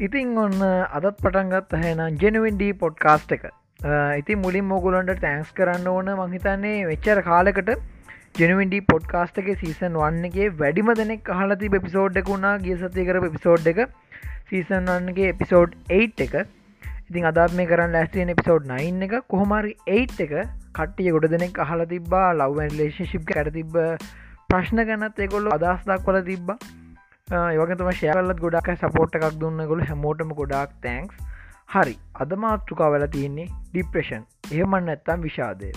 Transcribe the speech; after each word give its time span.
ඉතිං 0.00 0.36
ඔන්න 0.36 0.62
අදත් 0.98 1.18
පටන්ගත් 1.18 1.74
හැනම් 1.80 2.16
ජෙනවෙන්ඩී 2.22 2.72
පොඩ්කාස්ට් 2.80 3.34
එක. 3.36 3.44
ඉති 4.18 4.34
මුලින් 4.34 4.64
මොගුලන්ට 4.64 5.20
තෑන්ක්ස් 5.24 5.52
කරන්න 5.54 5.86
ඕන. 5.86 6.10
මහිතන්නේ 6.22 6.86
වෙච්චර 6.88 7.22
කාලෙකට 7.22 7.70
ජෙනවෙන්ඩී 8.40 8.82
පොඩ්කාස්ට් 8.88 9.38
එක 9.38 9.52
සීසන් 9.60 10.00
වන්නගේ 10.02 10.50
වැඩිම 10.58 10.90
දෙනෙක් 11.00 11.30
හලති 11.40 11.70
පිසෝඩ් 11.76 12.18
එක 12.22 12.26
වුණා. 12.26 12.58
ගිය 12.58 12.76
සති 12.76 13.06
කර 13.06 13.22
පිසෝඩ් 13.28 13.70
එක. 13.74 13.80
සීසන් 14.50 14.90
වන්නගේ 14.90 15.30
එපිසෝඩ් 15.34 15.78
8 15.92 16.26
එක. 16.26 16.34
ඉතින් 17.08 17.30
අදත් 17.30 17.54
මේ 17.54 17.70
කරන්න 17.70 17.94
ලැස්තියෙන් 17.98 18.34
එපිසෝඩ් 18.34 18.70
9 18.74 19.08
එක. 19.08 19.18
කොහොමරි 19.28 19.76
8 19.94 20.26
එක 20.26 20.38
කට්ටිය 20.74 21.12
ගොඩ 21.14 21.30
දෙනෙක් 21.30 21.66
අහල 21.66 21.86
තිබා 21.86 22.28
ලව්ලේශිප් 22.34 23.30
කර 23.30 23.54
තිබ 23.58 23.78
ප්‍රශ්න 24.50 24.88
ගැනත් 24.90 25.28
එකොල්ල 25.28 25.52
අදස් 25.58 25.86
දක්වල 25.86 26.26
තිබ්බා. 26.30 26.58
ඒවගතම 27.32 27.86
ශයල්ලත් 27.98 28.40
ගොඩක් 28.40 28.66
සපෝට් 28.80 29.14
එකක් 29.18 29.36
දුන්න 29.42 29.60
ගොල 29.68 29.82
හැමෝටම 29.82 30.32
ගොඩක් 30.38 30.72
තැන්ක්ස් 30.82 31.14
හරි 31.74 31.94
අද 32.22 32.32
මාතෘකා 32.42 32.88
වෙලා 32.94 33.12
තියෙන්නේ 33.14 33.46
ඩිප්‍රේෂන් 33.68 34.26
එහෙමන්න 34.50 34.90
ඇත්තම් 34.94 35.22
විෂාදය. 35.26 35.70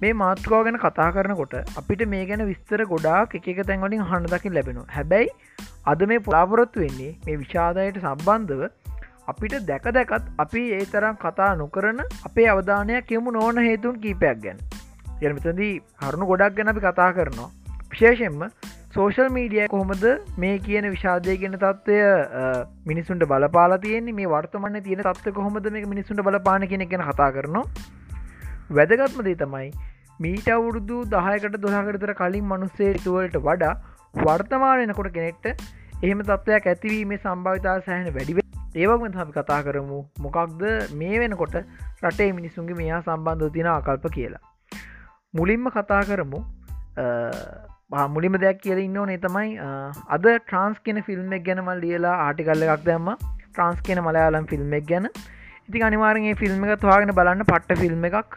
මේ 0.00 0.12
මාතෘකාව 0.20 0.64
ගැන 0.66 0.78
කතා 0.84 1.08
කරනකොට 1.16 1.56
අපිට 1.80 2.04
මේ 2.12 2.24
ගැන 2.30 2.44
විස්තර 2.50 2.84
ගොඩාක් 2.92 3.36
එක 3.38 3.60
තැන්වලින් 3.62 4.06
හඬදකින් 4.10 4.56
ලැබෙනවා. 4.56 4.86
හැබැයි 4.96 5.28
අද 5.92 6.06
මේ 6.12 6.24
පුලාපොරොත්තු 6.28 6.84
වෙන්නේ 6.84 7.12
මේ 7.26 7.36
විෂාදයට 7.42 8.00
සම්බන්ධව 8.02 8.62
අපිට 9.32 9.58
දැක 9.70 9.90
දැකත් 9.98 10.30
අපි 10.44 10.62
ඒ 10.78 10.86
තරම් 10.94 11.20
කතා 11.24 11.50
නොකරන 11.62 12.00
අපේ 12.30 12.48
අවධානයක් 12.54 13.12
යමු 13.18 13.36
නෝන 13.36 13.60
හේතුන් 13.66 14.00
කීපයක් 14.06 14.40
ගැන. 14.46 14.64
යනතදී 15.22 15.74
හරුණු 16.00 16.30
ගොඩක් 16.32 16.56
ගැන 16.56 16.72
අපි 16.74 16.86
කතා 16.88 17.10
කරනවා. 17.12 17.50
විශේෂෙන්ම 17.92 18.48
සෝෂල් 18.96 19.26
මීඩිය 19.28 19.64
කොහොමද 19.72 20.04
මේ 20.42 20.52
කියන 20.66 20.86
විශාදය 20.92 21.32
ගෙන 21.40 21.56
තත්ත්වය 21.56 21.96
මිනිසුන්ට 22.86 23.24
බලපාලා 23.32 23.78
තියෙන්නේ? 23.78 24.14
මේ 24.20 24.30
වර්තමන්න 24.34 24.84
තියෙන 24.86 25.02
තත්ව 25.06 25.34
කොහොමද 25.38 25.68
මේ 25.74 25.84
මිනිසුන්ට 25.92 26.22
බලපාන 26.28 26.64
කෙන 26.70 26.84
ගැන 26.92 27.04
කතා 27.10 27.28
කරනවා. 27.34 27.64
වැදගත්ම 28.70 29.20
දේ 29.28 29.36
තමයි 29.42 29.68
මීට 30.20 30.48
අවුරුදු 30.48 31.02
දහයකට 31.12 31.60
දොහකටතර 31.66 32.14
කලින් 32.14 32.48
මනුස්සේ 32.52 32.94
තුවලට 33.04 33.38
වඩා 33.48 33.74
වර්තමානයනකොට 34.22 35.12
කෙනෙක්ට 35.12 35.46
එහෙම 36.02 36.24
තත්වයක් 36.24 36.72
ඇතිවීමේ 36.74 37.18
සම්භාවිතා 37.18 37.78
සෑහන 37.86 38.10
වැඩිව 38.16 38.42
ඒවක්ම 38.76 39.06
අපි 39.18 39.38
කතා 39.38 39.62
කරමු 39.62 40.02
මොකක්ද 40.22 40.66
මේ 40.96 41.22
වෙනකොට 41.24 41.62
රටේ 42.02 42.32
මිනිසුන්ගේ 42.32 42.82
මෙයා 42.82 43.04
සම්බන්ධ 43.04 43.52
තින 43.52 43.72
ආකල්ප 43.76 44.12
කියලා. 44.18 44.44
මුලින්ම 45.34 45.70
කතා 45.70 46.04
කරමු 46.04 46.46
මුලිම 47.90 48.32
දෙයක් 48.34 48.60
කියල 48.62 48.78
ඉන්න 48.78 48.98
නේ 49.06 49.18
තමයි 49.18 49.50
අද 50.16 50.24
ට්‍රන්ස් 50.26 50.78
කෙන 50.84 51.00
ෆිල්ම් 51.02 51.32
එක් 51.32 51.44
ගැනමල් 51.44 51.80
ලියලා 51.84 52.16
ආටිකල්ල 52.26 52.66
එකක් 52.66 52.84
දැම්ම. 52.84 53.08
ට්‍රන්ස් 53.52 53.80
කියන 53.80 54.00
මලයාලම් 54.00 54.46
ෆිල්ම් 54.46 54.74
එක් 54.74 54.86
ගැන. 54.88 55.06
ඉති 55.68 55.82
අනිවාරගේ 55.82 56.34
ෆිල්ම් 56.42 56.66
එක 56.66 56.80
තුවාගෙන 56.80 57.14
බලන්න 57.14 57.46
පට්ට 57.52 57.80
ෆිල්ම් 57.82 58.04
එකක්. 58.10 58.36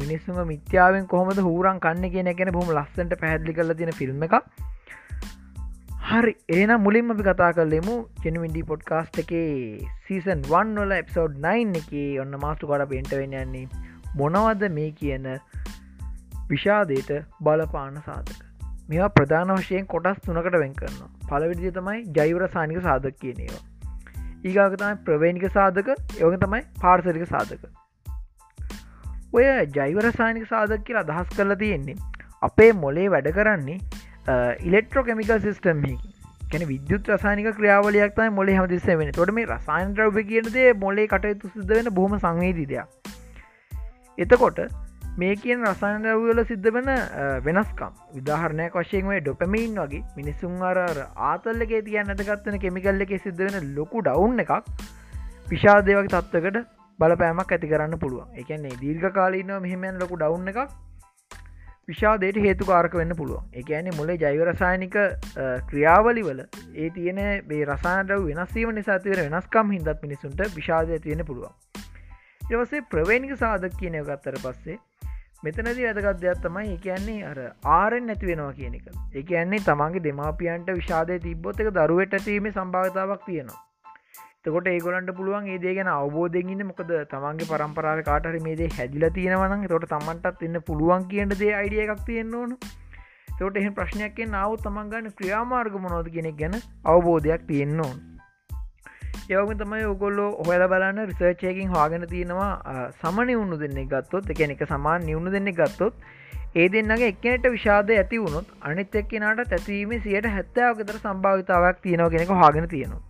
මිනිස්සුම 0.00 0.40
මිත්‍යාවෙන් 0.46 1.06
කොහොමද 1.06 1.44
හූරන් 1.48 1.78
කන්න 1.78 2.10
කියෙන 2.16 2.32
ගැන 2.32 2.52
බොම 2.52 2.72
ලස්සට 2.72 3.14
පැහැදිලි 3.22 3.56
කරල 3.60 3.76
තියෙන 3.80 3.96
ෆිල්ම් 4.00 4.26
එක 4.28 4.36
හරි 6.08 6.34
ඒන 6.58 6.74
මුලින්ම 6.80 7.14
අපි 7.14 7.30
කතා 7.30 7.52
කරලෙමු 7.56 7.96
ජෙනවින්ඩි 8.24 8.66
පොඩ්කාස්ට් 8.70 9.22
එකේ 9.22 9.48
සීසන් 10.06 10.46
වන් 10.48 10.76
වල 10.80 11.00
එප්සෝඩ් 11.02 11.40
9 11.44 11.82
එක 11.82 11.90
ඔන්න 12.24 12.38
මාස්තු 12.44 12.70
කොට 12.70 12.90
පෙන්ටවෙන්න 12.92 13.40
යන්නේ? 13.44 13.66
මොනවද 14.16 14.70
මේ 14.78 14.92
කියන 15.00 15.34
විෂාදයට 16.50 17.18
බලපාන 17.40 18.06
සාධක? 18.06 18.49
මෙවා 18.90 19.10
ප්‍රධාන 19.10 19.56
වශයෙන් 19.56 19.86
කොටස් 19.86 20.22
තුනකට 20.26 20.56
වෙන් 20.58 20.72
කරනවා. 20.74 21.10
පලවිදිිය 21.28 21.72
තමයි 21.72 21.98
ජෛවර 22.16 22.48
සානික 22.48 22.80
සාධක 22.82 23.20
කියනේවා 23.20 23.62
ඒගාක 24.44 24.78
තමයි 24.78 25.04
ප්‍රවේණික 25.04 25.46
සාධක 25.52 25.94
යෝග 26.18 26.36
තමයි 26.40 26.62
පාර්සරික 26.80 27.26
සාධක. 27.28 27.64
ඔය 29.32 29.44
ජෛවරසානික 29.74 30.46
සාධක 30.46 30.86
කියලා 30.86 31.04
අදහස් 31.08 31.36
කරලා 31.36 31.56
තියෙන්නේ 31.56 31.96
අපේ 32.42 32.70
මොලේ 32.76 33.08
වැඩ 33.08 33.28
කරන්නේ 33.30 33.78
ඉලෙක්ට්‍රෝ 34.62 35.04
කෙමිකල් 35.04 35.38
සිිස්ටම්මකින් 35.38 35.98
කැන 36.52 36.66
විද්‍යුත් 36.68 37.10
රසානික 37.10 37.50
ක්‍රියාවලයක් 37.56 38.16
තමයි 38.16 38.34
මොලේ 38.38 38.56
හමතිස්ස 38.56 38.88
වෙන 38.92 39.12
තොට 39.12 39.34
මේ 39.38 39.46
රසායන් 39.46 39.94
ද්‍රව්‍ය 39.94 40.24
කියනදේ 40.24 40.68
මොලේ 40.84 41.06
කටයුතු 41.06 41.52
සිද්ධ 41.54 41.74
වෙන 41.74 41.92
බොහම 41.94 42.16
සංවේදිදයක් 42.18 43.12
එතකොට 44.18 44.58
මේ 45.18 45.34
කියන 45.36 45.64
රසායනවල 45.64 46.42
සිද්ධ 46.44 46.68
වෙන 46.70 46.90
වෙනස්කම්. 47.44 47.94
විදාහරණයක් 48.14 48.74
වශයෙන් 48.74 49.06
ඔය 49.06 49.20
ඩොපමීන් 49.20 49.74
වගේ 49.76 50.02
මිනිස්සුන් 50.16 50.62
අර 50.62 50.78
ආතල්ලගේ 51.28 51.82
තියන්න 51.82 52.12
ඇතගත්වන 52.12 52.58
කෙමිකල්ල 52.58 53.06
එක 53.06 53.14
සිද්ධ 53.18 53.42
වෙන 53.46 53.74
ලොකු 53.74 54.02
ඩවුන් 54.02 54.38
එකක් 54.38 54.52
විශාදයවගේ 55.48 56.12
තත්වකට 56.14 56.62
බලපෑමක් 56.98 57.52
ඇති 57.52 57.68
කරන්න 57.68 57.98
පුළුවන්. 57.98 58.30
එකන්නේ 58.36 58.78
දීර්ඝ 58.80 59.10
කාලීනව 59.12 59.58
මෙහෙමයන් 59.60 59.98
ලොකු 59.98 60.16
ඩවුන් 60.16 60.48
එකක් 60.48 60.78
විශාදයට 61.88 62.36
හේතු 62.38 62.64
කාරක 62.64 62.94
වෙන්න 62.94 63.16
පුළුවන්. 63.16 63.44
එකන්නේ 63.54 63.96
මුලේ 63.96 64.18
ජෛවරසායනික 64.18 64.96
ක්‍රියාවලි 65.70 66.22
වල 66.22 66.42
ඒ 66.76 66.90
තියෙන 66.90 67.20
බේ 67.48 67.64
රසානට 67.66 68.14
වෙනස්වීම 68.28 68.74
නිසාතිවර 68.74 69.22
වෙනස්කම් 69.26 69.70
හිදත් 69.70 70.02
මිනිසුන්ට 70.02 70.46
විශාදය 70.54 71.00
තියෙන 71.00 71.26
පුළුවන්. 71.26 71.54
එවසේ 72.50 72.86
ප්‍රවේනික 72.92 73.32
සාධක් 73.38 73.74
කියනය 73.80 74.00
ගත්තර 74.02 74.38
පස්සේ 74.44 74.78
මෙතනදී 75.44 75.84
වැදගත් 75.86 76.22
දෙයක් 76.22 76.40
තමයි 76.44 76.72
එකන්නේ 76.72 77.20
අර 77.28 77.38
ආරෙන් 77.74 78.06
නැති 78.08 78.30
වෙනවා 78.30 78.54
කියන 78.56 78.74
එක. 78.78 78.88
එක 79.14 79.30
ඇන්නේ 79.32 79.60
තමන්ගේ 79.68 80.02
දෙමාපියන්ට 80.06 80.72
විශාදය 80.78 81.18
තිබ්බොත් 81.26 81.62
එක 81.64 81.70
දරුවට 81.78 82.16
ඇතීම 82.18 82.50
සම්භාවතාවක් 82.50 83.22
තියෙනවා. 83.26 83.60
තකොට 84.44 84.68
ඒගොලන්ට 84.72 85.14
පුළුවන් 85.16 85.48
ඒදේ 85.54 85.74
ගැන 85.78 85.92
අවබෝධයගන්න 85.94 86.66
මොකද 86.66 86.92
තමන්ගේ 87.14 87.48
පරම්පරාව 87.52 88.04
කාටර 88.10 88.36
මේදේ 88.48 88.70
හැදිල 88.76 89.08
තියෙනවන 89.16 89.66
තොට 89.72 89.88
තමන්ටත් 89.94 90.46
ඉන්න 90.48 90.62
පුළුවන් 90.68 91.08
කියන්න 91.10 91.38
දේ 91.42 91.56
අයිඩිය 91.56 91.82
එකක් 91.86 92.06
තියෙන්න්න 92.06 92.38
ඕන. 92.42 92.54
තොට 93.38 93.58
එහ 93.62 93.66
ප්‍රශ්නයක්ෙන් 93.80 94.32
නාව 94.36 94.60
තමන්ගන්න 94.64 95.12
ක්‍රියාමාර්ග 95.18 95.82
මොනෝද 95.86 96.14
කෙනෙක් 96.16 96.38
ගැන 96.40 96.62
අවබෝධයක් 96.86 97.48
තියෙන්න්න 97.50 97.84
ඕන්. 97.86 97.98
යවම 99.30 99.50
තමයි 99.58 99.84
ඔගොල්ලෝ 99.86 100.30
හොල 100.40 100.62
බලන්න 100.70 101.04
රිසර්චයකින් 101.08 101.68
හාගෙන 101.70 102.06
තියෙනවා 102.08 102.52
සමනි 103.00 103.36
උුණු 103.36 103.58
දෙන්නේ 103.60 103.84
ගත්තොත් 103.86 104.32
එකන 104.32 104.54
එක 104.54 104.64
සමාන් 104.68 105.06
නිවුණු 105.06 105.34
දෙන්නේ 105.34 105.54
ගත්තොත් 105.54 106.08
ඒ 106.54 106.66
දෙන්නගේ 106.68 107.10
එක්කනට 107.10 107.46
විශාද 107.48 107.92
ඇති 107.92 108.18
වුණොත් 108.18 108.48
අනිත් 108.62 108.96
එක්කෙනට 108.96 109.42
තැතිවීම 109.44 109.94
සියට 110.00 110.26
හැත්තාවකතර 110.28 110.98
සම්භාවිතාවක් 110.98 111.78
තියෙනව 111.82 112.10
කෙනෙක 112.10 112.34
හාගෙන 112.36 112.68
තියෙනවා. 112.68 113.02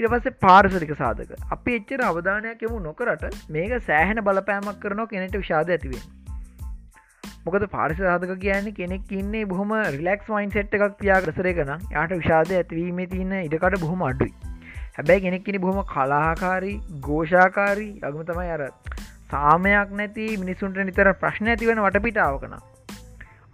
ඉරපස 0.00 0.28
පාරසරික 0.40 0.94
සාධක. 0.96 1.32
අපි 1.50 1.78
එච්චර 1.78 2.04
අවධානයක් 2.04 2.66
එමු 2.66 2.82
නොකරට 2.82 3.26
මේක 3.50 3.78
සෑහෙන 3.86 4.24
බලපෑමක් 4.24 4.82
කරනවා 4.82 5.08
කෙනෙට 5.08 5.38
විශාද 5.38 5.70
ඇතිවෙන් 5.70 6.06
මොකද 7.44 7.72
පාරිස 7.72 8.00
සාධක 8.02 8.38
කියන්නේ 8.40 8.78
කෙනෙක් 8.78 9.18
ඉන්නේ 9.20 9.48
බොහම 9.50 9.76
රිලක්ස් 9.96 10.32
වයින් 10.32 10.56
සෙට් 10.56 10.74
එකක් 10.78 10.96
තියා 11.00 11.20
ගසරය 11.24 11.54
කන 11.56 11.76
යාට 11.92 12.16
විශාද 12.16 12.56
ඇතිවීම 12.56 13.04
තියන්න 13.12 13.36
ඉඩකට 13.40 13.84
බොහොම 13.84 14.04
අඩුයි. 14.08 14.51
හැබැයි 14.94 15.20
කෙනෙක්කෙන 15.20 15.60
බොහොම 15.60 15.84
කලාකාරී 15.86 16.76
ගෝෂාකාරී 17.00 17.92
අගම 18.02 18.24
තමයි 18.24 18.50
අර 18.50 18.64
සාමයක් 19.30 19.94
නැති 19.94 20.28
මිනිසුන්ට 20.38 20.82
නිතර 20.84 21.12
ප්‍රශ්න 21.20 21.52
ඇතිවෙන 21.52 21.84
වටපිටාවකන 21.86 22.58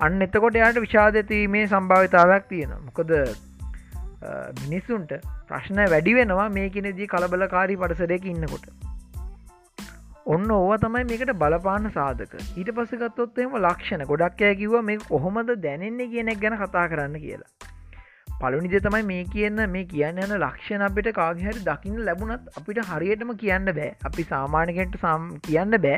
අන්න 0.01 0.23
එතකොට 0.23 0.57
යාට 0.57 0.81
විශාද 0.81 1.17
ඇතිීමේ 1.17 1.67
සම්භාවිතාවක් 1.67 2.49
තියෙන 2.49 2.75
මොකද 2.81 3.13
මිනිස්සුන්ට 4.61 5.13
ප්‍රශ්න 5.49 5.81
වැඩි 5.87 6.15
වෙනවා 6.15 6.49
මේ 6.51 6.69
කෙනෙදී 6.71 7.07
කලබලකාරී 7.07 7.77
පටසරයක 7.77 8.25
ඉන්නකොට. 8.25 8.67
ඔන්න 10.27 10.51
ඕව 10.51 10.73
තමයි 10.79 11.05
මේකට 11.05 11.33
බලපාන 11.35 11.91
සාධක. 11.91 12.35
ඊට 12.57 12.71
පසගත්තොත්තේම 12.73 13.55
ලක්ෂණ. 13.57 14.05
ගොඩක් 14.05 14.43
අය 14.43 14.57
කිව 14.57 14.75
මේ 14.83 14.99
කොහොමද 15.09 15.55
දැනෙන්නේ 15.63 16.09
කියනෙක් 16.09 16.41
ගැන 16.41 16.59
කතා 16.59 16.87
කරන්න 16.89 17.17
කියලා. 17.19 17.51
පලනිද 18.41 18.75
තමයි 18.83 19.03
මේ 19.07 19.23
කියන්න 19.31 19.63
මේ 19.71 19.85
කියන්න 19.93 20.19
යන 20.25 20.33
ලක්ෂණ 20.37 20.83
අපිට 20.87 21.09
කාගහැරි 21.15 21.63
දකින්න 21.65 22.03
ලැබුණත් 22.07 22.51
අපිට 22.59 22.81
හරියටම 22.91 23.31
කියන්න 23.41 23.71
බෑ. 23.79 23.89
අපි 24.09 24.25
සාමානකට 24.29 24.99
සම් 25.01 25.25
කියන්න 25.47 25.79
බෑ. 25.85 25.97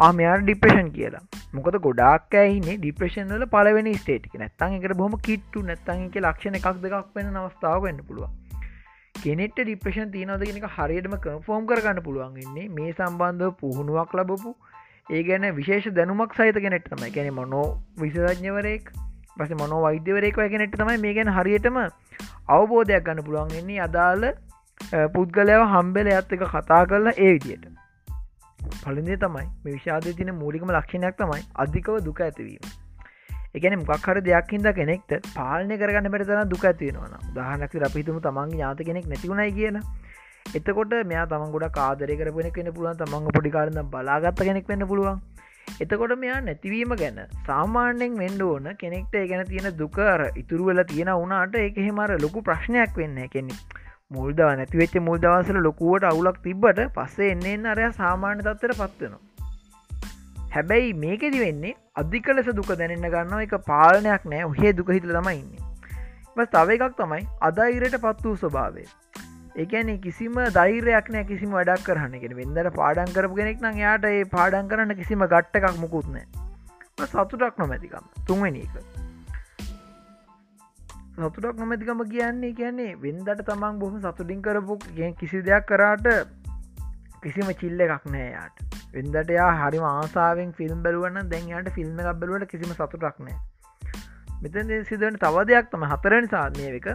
ආමයාර 0.00 0.42
ඩිප්‍රේෂන් 0.42 0.90
කියලා. 0.96 1.22
මොකද 1.52 1.78
ගොඩක් 1.86 2.36
ඇයින්නේ 2.40 2.76
ඩිප්‍රේෂන් 2.78 3.32
වල 3.34 3.46
පලවෙනි 3.54 3.94
ස්ටේට් 3.94 4.28
නැත්තන් 4.36 4.76
එකට 4.78 4.94
බොම 5.00 5.16
කිට්ටු 5.28 5.62
නැත්තන් 5.70 6.04
එක 6.04 6.18
ලක්ෂණ 6.20 6.58
එකක් 6.58 6.68
දෙකක් 6.84 7.16
වෙන 7.16 7.40
අවස්ථාව 7.42 7.80
වෙන්න 7.86 7.98
පුළුවන්. 8.08 8.36
කෙනෙට 9.14 9.58
ඩිප්‍රේෂන් 9.58 10.12
තියනද 10.14 10.44
කෙනෙක 10.44 10.68
හරියටම 10.76 11.16
කන්ෆෝම් 11.24 11.66
කරගන්න 11.70 12.02
පුළුවන්ගන්නේ 12.06 12.68
මේ 12.76 12.92
සම්බන්ධව 12.92 13.58
පුහුණුවක් 13.62 14.14
ලබපු 14.18 14.54
ඒ 15.10 15.24
ගැන 15.30 15.48
විශේෂ 15.58 15.90
දැනුමක් 15.98 16.38
සහිත 16.38 16.62
කෙනෙට 16.66 16.88
තමයි. 16.92 17.10
ගැන 17.10 17.32
මොනෝ 17.40 17.66
විසරඥවරයෙක් 18.00 18.94
පස 19.36 19.52
මොනෝ 19.60 19.80
වෛද්‍යවරයෙක් 19.84 20.36
ගැනෙට 20.36 20.76
තමයි 20.80 20.98
මේ 20.98 21.14
ගැන 21.16 21.32
හරියටම 21.38 21.78
අවබෝධයක් 22.48 23.06
ගන්න 23.06 23.26
පුළුවන්ගන්නේ 23.26 23.82
අදාළ 23.86 24.24
පුද්ගලයව 25.14 25.66
හම්බෙල 25.74 26.10
ඇත් 26.12 26.32
එක 26.36 26.46
කතා 26.54 26.82
කරලා 26.86 27.14
ඒ 27.18 27.32
විදියට. 27.34 27.66
පලින්දේ 28.82 29.20
තමයි 29.24 29.46
මේ 29.64 29.74
විශාදය 29.74 30.16
තින 30.18 30.32
මූලිකම 30.40 30.70
ලක්ෂණයක් 30.70 31.16
තමයි 31.18 31.46
අධිකව 31.56 32.02
දුක 32.04 32.20
ඇතිවීම. 32.20 32.64
එකන 33.54 33.78
මොක්හර 33.82 34.16
දෙයක් 34.22 34.50
හිද 34.52 34.68
කෙනෙක්ට 34.78 35.12
පාලනය 35.34 35.78
කරගන්න 35.82 36.12
පෙරතන 36.14 36.50
දුක 36.50 36.64
ඇතිවෙනවන 36.64 37.14
දහනක් 37.36 37.86
අපිතුම 37.88 38.18
තමන්ගේ 38.20 38.52
ඥාත 38.54 38.82
කෙනෙක් 38.88 39.06
නැතිවුණයි 39.06 39.52
කියන 39.58 39.80
එතකොට 40.54 40.92
මෙයා 41.06 41.26
තමන් 41.26 41.54
ගොඩ 41.54 41.68
කාදරය 41.72 42.16
කරපෙන 42.16 42.50
කෙන 42.52 42.68
පුළුවන් 42.74 43.00
තමන්ග 43.00 43.32
පොඩිකාරන්න 43.36 43.88
බලාගත්ත 43.92 44.42
කෙනෙක් 44.42 44.68
වෙන්න 44.68 44.86
පුළුවන්. 44.86 45.18
එතකොට 45.80 46.16
මෙයා 46.18 46.40
නැතිවීම 46.40 46.94
ගැන 46.96 47.20
සාමාන්‍යෙන් 47.46 48.18
වෙන්ඩ 48.18 48.42
ඕන 48.42 48.68
කෙනෙක්ට 48.76 49.14
ඒ 49.14 49.26
ගැන 49.26 49.46
තියෙන 49.46 49.70
දුකර 49.78 50.26
ඉතුරු 50.34 50.68
වෙලා 50.70 50.86
තියෙන 50.86 51.12
වුණට 51.14 51.56
ඒක 51.56 51.80
හෙමර 51.82 52.16
ලොකු 52.18 52.42
ප්‍රශ්නයක් 52.42 52.96
වෙන්න 52.96 53.22
කෙනෙ 53.28 53.60
මුල්දව 54.10 54.50
නැතිවෙච්ච 54.54 55.00
මුල් 55.02 55.18
දවසල 55.18 55.62
ලොකුවට 55.62 56.10
අවුලක් 56.10 56.42
තිබ්බට 56.42 56.84
පස්සේ 56.94 57.30
එන්නේ 57.30 57.56
අරය 57.68 57.88
සාමාන්‍ය 57.94 58.42
තත්වර 58.42 58.74
පත්වෙනවා 58.74 59.26
හැබැයි 60.52 60.92
මේකෙදි 60.96 61.40
වෙන්නේ 61.40 61.74
අධික 61.96 62.28
ලෙස 62.30 62.48
දුක 62.54 62.70
දැනන්න 62.72 63.06
ගන්නවා. 63.06 63.42
එක 63.42 63.54
පාලනයක් 63.66 64.22
නෑ. 64.24 64.44
ඔහේ 64.44 64.72
දුක 64.72 64.88
හිතල 64.88 65.12
තමයින්නේ 65.12 65.64
බස් 66.36 66.50
තව 66.50 66.76
එකක් 66.76 66.96
තමයි 66.96 67.26
අදයිරයට 67.40 67.98
පත් 68.00 68.24
වූ 68.24 68.36
ස්වභාවය. 68.36 68.84
ඒකැන 69.56 69.92
කිසිම 70.00 70.34
දෛරයක් 70.52 71.08
නෑ 71.10 71.24
කිසිම 71.24 71.50
වැඩක් 71.52 71.84
කරන්න. 71.84 72.20
කෙන 72.20 72.36
වෙදර 72.36 72.70
පාඩන් 72.72 73.12
කරපු 73.12 73.36
කෙනෙක් 73.36 73.60
නම් 73.60 73.78
යාට 73.78 74.04
ඒ 74.06 74.24
පාඩන් 74.30 74.68
කරන්න 74.68 74.94
කිසිම 74.96 75.24
ගට්ට 75.26 75.60
එකක් 75.60 75.78
මුකුත්නෑ 75.78 76.26
සතුටක් 77.06 77.58
නොමැතිකම්. 77.58 78.04
තුන්වැනි 78.26 78.62
එක. 78.62 79.04
සතුටක් 81.18 81.56
නොමැතිකම 81.56 82.04
කියන්නේ 82.06 82.52
කියන්නේ 82.54 82.96
වෙන්දට 82.98 83.44
තමන් 83.44 83.78
බොහම 83.78 83.98
සතුටින් 84.00 84.42
කරපු 84.42 84.78
කිසි 85.16 85.42
දෙයක් 85.42 85.66
කරාට 85.66 86.08
කිසිම 87.22 87.52
චිල්ල 87.54 87.80
එකක් 87.80 88.06
නෑ 88.08 88.28
යාට 88.28 88.64
වෙන්දට 88.94 89.32
යා 89.32 89.50
හරි 89.56 89.82
ආසාාවෙන් 89.86 90.52
ෆිල්ම් 90.52 90.82
බැලුවන්න 90.82 91.32
දැන්යාට 91.32 91.72
ෆිල්ම් 91.72 91.98
එකක් 91.98 92.12
බැලුවට 92.14 92.50
කිසිම 92.52 92.74
සතුටක් 92.74 93.20
නෑ 93.20 93.36
මෙතන් 94.42 94.78
සිදුවන 94.84 95.18
තව 95.18 95.48
දෙයක් 95.48 95.70
තම 95.70 95.90
හතරනි 95.90 96.28
සාධනය 96.28 96.72
එක 96.72 96.88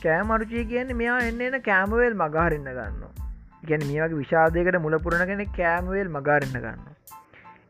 කෑමරුචිය 0.00 0.04
කෑමරුචිය 0.04 0.64
කියන්නේ 0.66 0.96
මෙයා 0.96 1.18
එන්න 1.24 1.40
එන 1.42 1.56
කෑමවේල් 1.62 2.14
මගහරන්න 2.16 2.68
ගන්න 2.70 3.02
ගැන 3.64 3.82
මේගේ 3.86 4.14
විශාදයකට 4.14 4.78
මුලපුරණ 4.80 5.26
කෙනෙ 5.26 5.46
කෑමවේල් 5.56 6.10
මගාරන්න 6.10 6.56
ගන්න 6.56 6.86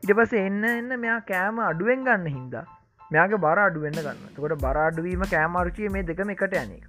ඉට 0.02 0.12
පස 0.14 0.34
එන්න 0.40 0.62
එන්න 0.68 0.94
මෙයා 0.98 1.18
කෑම 1.26 1.58
අඩුවෙන් 1.64 2.04
ගන්න 2.04 2.30
හින්දා 2.30 2.64
මෙයාගේ 3.10 3.40
බර 3.40 3.60
අඩුවෙන්න්න 3.60 3.98
ගන්න 3.98 4.34
තකොට 4.34 4.56
බරාඩුවීම 4.58 5.24
කෑමරුචිය 5.28 5.88
මේ 5.88 6.04
දෙකම 6.04 6.30
එකට 6.30 6.56
යන 6.56 6.74
එක. 6.74 6.86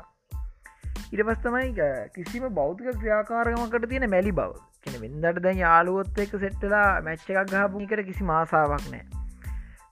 ඉට 1.12 1.24
පස්තමයි 1.24 1.88
කිසිම 2.16 2.46
බෞතික 2.54 2.92
ක්‍රියාකාරගමකට 2.96 3.88
තියෙන 3.88 4.08
මැලි 4.10 4.34
බව. 4.34 4.54
කෙන 4.82 5.00
වෙන්දට 5.00 5.42
දැන් 5.42 5.60
යාලුවොත් 5.60 6.20
එක 6.20 6.36
සෙට්ටලා 6.38 6.86
මැච්ච 7.02 7.28
එකක් 7.32 7.52
ගහපුකට 7.52 8.06
කිසි 8.06 8.24
මාසාාවක් 8.26 8.86
නෑ 8.90 9.04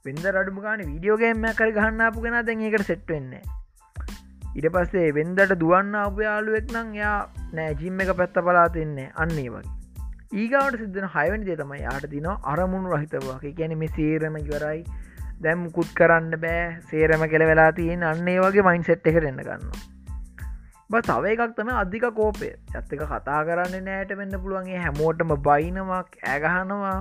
වෙන්ද 0.06 0.26
රඩුමගාන 0.32 0.84
වීඩියෝගේම 0.84 1.48
කර 1.54 1.74
ගහන්නාපු 1.74 2.24
කෙන 2.24 2.38
දැන් 2.44 2.64
ඒකට 2.64 2.86
සෙට්වෙන්නේ 2.88 3.59
ඉට 4.56 4.68
පස්සේ 4.74 5.12
වෙන්දට 5.12 5.54
දුවන්න 5.60 5.96
අප 5.96 6.22
යාලුවෙක් 6.22 6.72
නං 6.74 6.96
යා 6.96 7.18
නෑජිම් 7.54 8.00
එක 8.00 8.16
පැත්ත 8.18 8.40
පලා 8.48 8.68
තින්නේ 8.68 9.12
අන්නේ 9.16 9.50
වගේ. 9.50 9.76
ඒගවට 10.34 10.80
සිද්ධන 10.80 11.12
හයවැනි 11.16 11.46
දේ 11.46 11.56
තමයි 11.56 11.82
යාට 11.82 12.10
තින 12.10 12.28
අරමුණු 12.54 12.96
රහිතවාගේ 12.96 13.52
ගැන 13.52 13.78
මේ 13.78 13.94
සේරම 13.96 14.38
ඉවරයි. 14.38 14.82
දැම් 15.42 15.70
කුත් 15.70 15.94
කරන්න 15.96 16.34
බෑ. 16.42 16.66
සේරම 16.92 17.28
කෙළ 17.28 17.48
වෙලා 17.52 17.70
තියෙන් 17.72 18.04
අන්නේ 18.04 18.40
වගේ 18.40 18.62
මයින් 18.62 18.84
සෙට් 18.84 19.08
එකට 19.08 19.30
එන්න 19.32 19.40
ගන්නවා. 19.44 19.86
බ 20.92 21.02
තව 21.06 21.32
එකක් 21.36 21.56
තම 21.58 21.72
අධික 21.76 22.10
කෝපය. 22.20 22.52
ඇත්තක 22.76 23.08
කතා 23.14 23.40
කරන්න 23.44 23.88
නෑට 23.88 24.18
වෙන්න 24.18 24.42
පුළුවන්ගේ 24.42 24.84
හැමෝටම 24.84 25.38
බයිනවක් 25.48 26.22
ඇගහනවා 26.34 27.00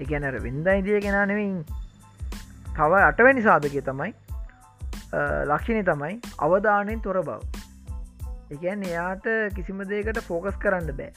එකනර 0.00 0.36
වෙන්දයි 0.42 0.80
දිය 0.82 1.00
කෙන 1.00 1.16
නෙවින් 1.28 1.56
තව 2.76 2.92
අටවැනි 3.08 3.42
සාධකය 3.42 3.82
තමයි 3.88 4.12
ලක්ෂණි 5.50 5.84
තමයි 5.90 6.16
අවධානයෙන් 6.46 7.04
තොර 7.06 7.20
බව. 7.28 7.40
එකන් 8.50 8.84
එයාට 8.90 9.26
කිසිම 9.56 9.82
දේකට 9.92 10.20
ෆෝකස් 10.28 10.58
කරන්න 10.64 10.90
බෑ. 11.00 11.12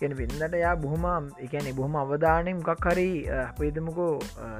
ගෙන 0.00 0.12
වෙන්නට 0.18 0.54
යා 0.62 0.74
බොහොම 0.82 1.30
එකන 1.44 1.70
බොහොම 1.78 1.96
අවධානය 2.02 2.52
මොකක් 2.58 2.84
හරි 2.90 3.08
අපේතමකෝ 3.36 4.12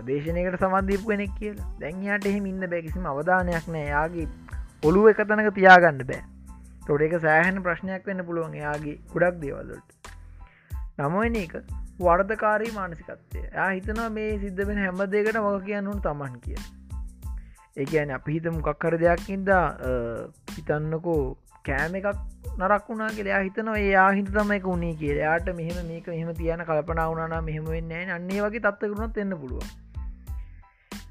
දේශනයකට 0.08 0.64
සමන්ධීපු 0.64 1.12
කෙනෙක් 1.12 1.34
කියලා. 1.40 1.68
දැන්යාට 1.82 2.26
එහෙම 2.30 2.48
ඉන්න 2.52 2.64
බෑ 2.72 2.82
කිසිම 2.86 3.06
අවධානයක් 3.12 3.68
නෑ. 3.74 3.86
යාගේ 3.94 4.26
ඔළුව 4.88 5.10
එක 5.12 5.22
තැනක 5.28 5.50
තියාගන්න 5.60 6.02
බෑ. 6.10 6.22
තොට 6.86 7.04
එක 7.06 7.14
සෑහන 7.26 7.62
ප්‍රශ්නයක් 7.66 8.06
වෙන්න 8.10 8.24
පුළුවන් 8.28 8.56
එයාගේ 8.60 8.96
ගොඩක් 9.12 9.38
දේවල්ලට 9.44 9.88
නමුවන 10.98 11.36
එක 11.44 11.54
වර්ධකාරී 12.06 12.72
මානසිකත්වය. 12.76 13.40
යා 13.54 13.70
හිතනවා 13.76 14.08
මේ 14.16 14.32
සිද්ධ 14.44 14.62
වෙන 14.68 14.82
හැම 14.84 15.00
දෙකට 15.14 15.38
මක 15.44 15.64
කියන්නුන් 15.68 16.00
තමන් 16.06 16.36
කිය 16.46 16.58
ඒකන 17.78 18.10
අපි 18.16 18.34
හිත 18.36 18.48
මොකක්කර 18.54 18.98
දෙයක්කින්ද 19.02 19.50
හිතන්නකෝ 20.56 21.20
කෑම 21.64 21.98
එකක් 22.00 22.08
නරක් 22.58 22.88
වුණා 22.88 23.10
කියලා 23.16 23.40
හිතනවා. 23.40 23.76
එයා 23.78 24.10
හිත 24.12 24.30
තමයි 24.36 24.60
උුණේ 24.64 24.94
කිය 25.00 25.18
යාට 25.18 25.50
මෙහම 25.58 25.78
මේක 25.90 26.08
මෙහම 26.08 26.30
තියන 26.40 26.64
කල්පනා 26.70 27.08
වුණනා 27.10 27.42
මෙහෙම 27.42 27.68
වෙන්න 27.74 28.14
අන්නේ 28.16 28.40
වගේ 28.44 28.64
තත්වකරුණත් 28.66 29.20
එන්න 29.24 29.36
පුළුව 29.42 29.66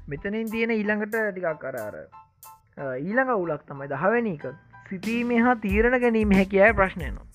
මෙතනින් 0.08 0.50
තියෙන 0.50 0.74
ඊළඟට 0.76 1.16
ටිකක් 1.16 1.62
කරාර 1.62 1.96
ඊළඟ 2.98 3.32
උලක් 3.36 3.64
තමයි 3.66 3.88
දහවැනික 3.88 4.46
සිතීම 4.90 5.34
හා 5.46 5.56
තීරණ 5.64 6.00
ගැනීම 6.04 6.32
හැකියයි 6.32 6.72
ප්‍රශ්නයනවා 6.74 7.28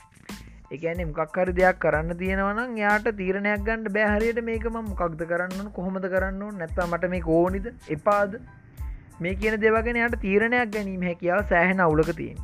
එකන 0.71 1.01
මොකක්කර 1.07 1.50
දෙයක් 1.57 1.79
කරන්න 1.81 2.18
තියෙනවනම් 2.18 2.77
යාට 2.77 3.09
තීරණයක් 3.18 3.65
ගන්නඩ 3.68 3.95
බෑහරියට 3.97 4.41
මේකම 4.47 4.77
මොකක්ද 4.81 5.24
කරන්න 5.31 5.71
කොහොමද 5.71 6.07
කරන්න 6.13 6.59
නැත්තා 6.59 6.88
මට 6.88 7.09
මේ 7.12 7.25
කෝනිද 7.27 7.68
එපාද? 7.89 8.38
මේ 9.19 9.36
කියන 9.36 9.60
දෙවගෙන 9.62 9.98
යට 9.98 10.18
තීරණයක් 10.21 10.74
ගැනීම 10.74 11.04
හැකියාව 11.04 11.45
සෑහෙන 11.50 11.80
අවුලක 11.80 12.12
තියෙන්. 12.15 12.42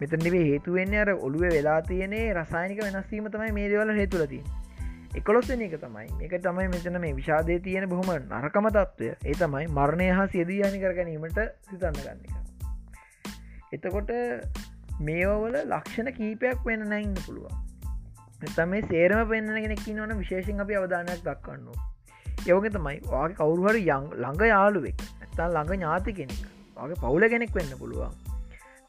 මෙතනිවේ 0.00 0.44
හේතුවෙන්නේ 0.44 1.00
අර 1.00 1.12
ඔළුව 1.18 1.44
වෙලා 1.50 1.80
තියනේ 1.82 2.24
රසායනික 2.34 2.82
වෙනස්වීම 2.82 3.28
තමයි 3.28 3.52
මේ 3.52 3.68
දෙවල 3.68 3.94
හේතුලතිී 3.94 4.44
එකොලොස්සන 5.12 5.62
එක 5.62 5.74
තමයි. 5.76 6.06
එක 6.22 6.34
තමයි 6.38 6.68
මෙතන 6.68 7.00
මේ 7.00 7.14
විශාදය 7.14 7.58
තියෙන 7.60 7.88
බොහොම 7.88 8.10
නරකම 8.30 8.68
තත්ත්වය 8.70 9.08
ඒ 9.24 9.34
තමයි 9.34 9.66
මරණය 9.68 10.10
හා 10.10 10.26
සියදී 10.28 10.60
හනි 10.62 10.78
කර 10.78 10.94
ගැනීමට 10.94 11.40
සිතන්න 11.68 11.98
ගන්න 11.98 12.20
එක. 12.26 12.40
එතකොට 13.72 14.12
මේවල 15.00 15.56
ලක්ෂණ 15.62 16.12
කීපයක් 16.12 16.62
වෙන්න 16.64 16.86
නැඉන්න 16.88 17.16
පුළුවන්. 17.26 17.58
එතම 18.42 18.70
මේ 18.70 18.86
සේරම 18.86 19.24
පෙන්න්න 19.28 19.58
කෙනෙක් 19.58 19.86
නොන 19.96 20.16
විශේෂෙන් 20.18 20.62
අපි 20.62 20.78
අවධානයක් 20.78 21.24
දක්වන්න 21.24 21.68
යෝග 22.46 22.70
තමයි. 22.70 23.00
වගේ 23.04 23.34
කවුරුහර 23.34 23.76
යං 23.76 24.06
ළඟ 24.14 24.46
යාළුවෙක් 24.46 25.02
ඇත්තා 25.30 25.48
ළඟ 25.48 25.72
ඥාති 25.74 26.12
කෙනෙක්. 26.14 26.42
වගේ 26.76 27.00
පවුල 27.00 27.28
කෙනෙක් 27.28 27.54
වෙන්න 27.54 27.78
පුළුවන්. 27.78 28.14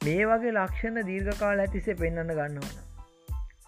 මේ 0.02 0.22
වගේ 0.28 0.52
ලක්ෂණ 0.52 0.96
දීර්ඝකාල 1.08 1.60
ඇතිසේ 1.62 1.94
පෙන්න්න 1.98 2.30
ගන්නවන 2.30 2.78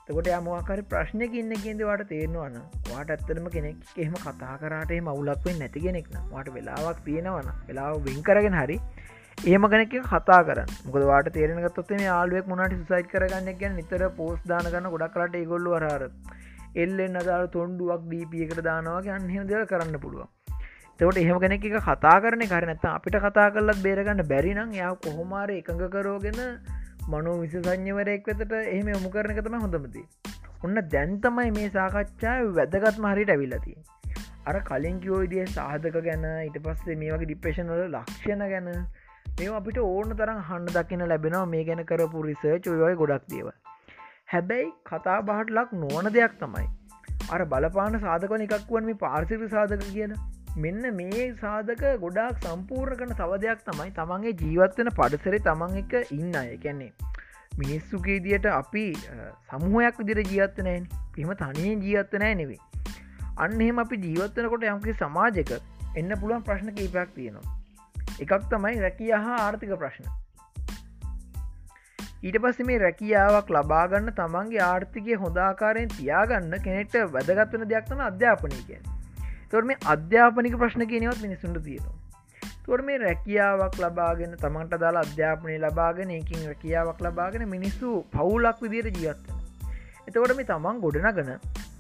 තකොට 0.08 0.28
යමවාකර 0.30 0.80
ප්‍රශ්නයක 0.92 1.36
ඉන්න 1.42 1.52
කියදවට 1.58 2.08
තේරෙනවන්න 2.08 2.56
වාට 2.88 3.12
ඇත්තරම 3.16 3.46
කෙනෙක් 3.54 3.92
එහෙම 3.96 4.16
කතා 4.18 4.56
කරටේ 4.62 4.98
මවුලක්වෙන් 5.00 5.62
නැති 5.62 5.84
කෙනෙක්න 5.84 6.18
වාට 6.32 6.50
වෙලාවක් 6.56 7.04
තියෙනවන 7.06 7.52
වෙලාව 7.68 8.00
වෙන් 8.08 8.18
කරගෙන 8.30 8.58
හරි 8.60 8.78
ඒම 9.38 9.68
කෙනෙක් 9.68 9.94
කතා 10.08 10.42
කර 10.50 10.60
මුකදවාට 10.88 11.30
තේරෙනගත්තොත් 11.32 11.94
මේ 11.94 12.04
යාලුවෙක් 12.04 12.50
මුණට 12.52 12.76
සයිට 12.90 13.14
කරගන්න 13.14 13.60
ගැන 13.62 13.78
නිතර 13.80 14.06
පෝස් 14.18 14.42
දානගන්න 14.46 14.92
ගොඩක් 14.94 15.16
කරට 15.16 15.40
ඒගොල්ල 15.42 15.70
හර 15.76 16.08
එල්ලෙන් 16.78 17.22
අදාර 17.22 17.46
තොන්ඩුවක් 17.52 18.10
දීපියකට 18.12 18.64
දානවාගේ 18.68 19.16
අන්හෙම 19.16 19.46
දෙව 19.48 19.68
කරන්න 19.68 20.00
පුළුවන්. 20.00 20.30
තවට 21.00 21.18
එහෙම 21.20 21.40
කෙනෙක් 21.40 21.66
එක 21.66 21.78
කතා 21.82 22.16
කරන 22.20 22.46
කරනත්ත 22.46 22.86
අපිට 22.90 23.18
කතා 23.20 23.48
කරලත් 23.50 23.82
බේරගන්න 23.82 24.24
බැරිනම් 24.28 24.74
යා 24.74 24.92
කොහොමාර 24.98 25.50
එකඟ 25.52 25.86
කරෝගෙන 25.90 26.42
මනෝ 27.08 27.38
විසසඥවරයෙක් 27.40 28.30
වෙතට 28.32 28.54
එහෙම 28.60 28.90
යොමු 28.90 29.10
කරන 29.10 29.40
තම 29.40 29.58
හොඳමති 29.60 30.04
ඔන්න 30.64 30.82
දැන්තමයි 30.90 31.50
මේ 31.52 31.72
සාකච්ඡා 31.72 32.38
වැදගත් 32.54 33.00
මහරිට 33.00 33.32
ඇවිල්ලති 33.32 33.74
අර 34.46 34.56
කලින් 34.64 35.00
කිවෝයිදිය 35.00 35.48
සාධක 35.50 35.98
ගැන 36.02 36.28
ඉට 36.42 36.60
පස්සේ 36.64 36.96
මේ 36.96 37.12
වගේ 37.12 37.28
ඩිපේෂන්වල 37.28 37.84
ලක්ෂණ 37.90 38.46
ගැන 38.48 38.70
මේ 39.34 39.50
අපිට 39.52 39.78
ඕන 39.80 40.14
තරම් 40.14 40.40
හන්න 40.44 40.70
දකින 40.70 41.04
ලැබෙනවා. 41.08 41.46
මේ 41.48 41.64
ගැන 41.64 41.84
කරපු 41.86 42.24
රිසර්ච් 42.24 42.68
ඔයවයි 42.68 42.96
ගොඩක් 42.96 43.26
දේව 43.30 43.50
හැබැයි 44.28 44.70
කතා 44.86 45.18
බහට 45.24 45.54
ලක් 45.54 45.80
නොවන 45.80 46.14
දෙයක් 46.14 46.38
තමයි. 46.40 46.68
අර 47.30 47.42
බලපාන 47.48 48.00
සාධකන 48.00 48.46
එකක් 48.46 48.70
වුවන් 48.70 48.86
මේ 48.86 49.00
පාර්සික 49.00 49.46
සාධක 49.50 49.86
කියලා. 49.90 50.22
මෙන්න 50.56 50.84
මේ 50.96 51.24
සාධක 51.36 51.84
ගොඩාක් 52.00 52.44
සම්පූර්ණ 52.44 52.98
කන 52.98 53.16
තව 53.18 53.38
දෙයක් 53.44 53.62
තමයි 53.66 53.94
තමන්ගේ 53.94 54.34
ජීවත්වන 54.42 54.90
පඩසරේ 55.00 55.40
තමන් 55.40 55.80
එක 55.80 55.94
ඉන්න 56.12 56.36
අය. 56.36 56.52
කැන්නේ 56.58 56.92
මිනිස්සුගේ 57.54 58.20
දියට 58.20 58.46
අපි 58.52 58.86
සමූහයක් 59.50 59.98
විදිර 60.02 60.22
ජීවත්තනෑන් 60.24 60.86
එම 61.18 61.34
තනයෙන් 61.42 61.82
ජීවත්තනෑ 61.82 62.36
නෙවේ 62.36 62.62
අන්න 63.38 63.60
එහෙම 63.60 63.82
අපි 63.86 64.02
ජීවත්වනකොට 64.06 64.70
යම්කි 64.70 64.98
සමාජක 65.00 65.54
එන්න 65.96 66.18
පුළුවන් 66.20 66.46
ප්‍රශ්න 66.50 66.76
කීපයක් 66.78 67.16
තියෙනවා. 67.16 67.58
එකක් 68.20 68.50
තමයි 68.52 68.84
රැකිය 68.86 69.12
හා 69.18 69.42
ආර්ථික 69.42 69.76
ප්‍රශ්න. 69.76 70.10
ඊට 72.24 72.42
පස්ස 72.42 72.68
මේ 72.68 72.82
රැකියාවක් 72.82 73.50
ලබාගන්න 73.52 74.18
තමන්ගේ 74.18 74.66
ආර්ථිකය 74.66 75.22
හොදාකාරයෙන් 75.22 75.96
තියාගන්න 75.98 76.60
කෙනෙට 76.66 77.00
වැදගත්වන 77.16 77.72
දෙයක්තන 77.72 78.10
අධ්‍යාපනය 78.10 78.66
කියෙන් 78.68 78.93
තොර 79.54 79.64
මේ 79.64 79.82
අධ්‍යාපනික 79.88 80.56
ප්‍රශ්න 80.58 80.84
කියනවත් 80.92 81.22
මිනිසුන්ට 81.22 81.60
තියෙනවා. 81.64 81.96
තොර 82.66 82.80
මේ 82.82 82.98
රැකියාවක් 82.98 83.76
ලබාගෙන 83.80 84.36
තමන්ට 84.40 84.80
දාලා 84.80 85.04
අධ්‍යාපනය 85.08 85.58
ලබාගෙන 85.60 86.14
එකින් 86.16 86.46
රැකියාවක් 86.46 87.02
ලබාගෙන 87.02 87.44
මිනිස්සු 87.50 87.92
පවුලක් 88.12 88.64
විදියට 88.66 88.98
ජීවත්වන 88.98 89.44
එතකොට 90.08 90.34
මේ 90.36 90.48
තමන් 90.48 90.80
ගොඩනගන 90.80 91.32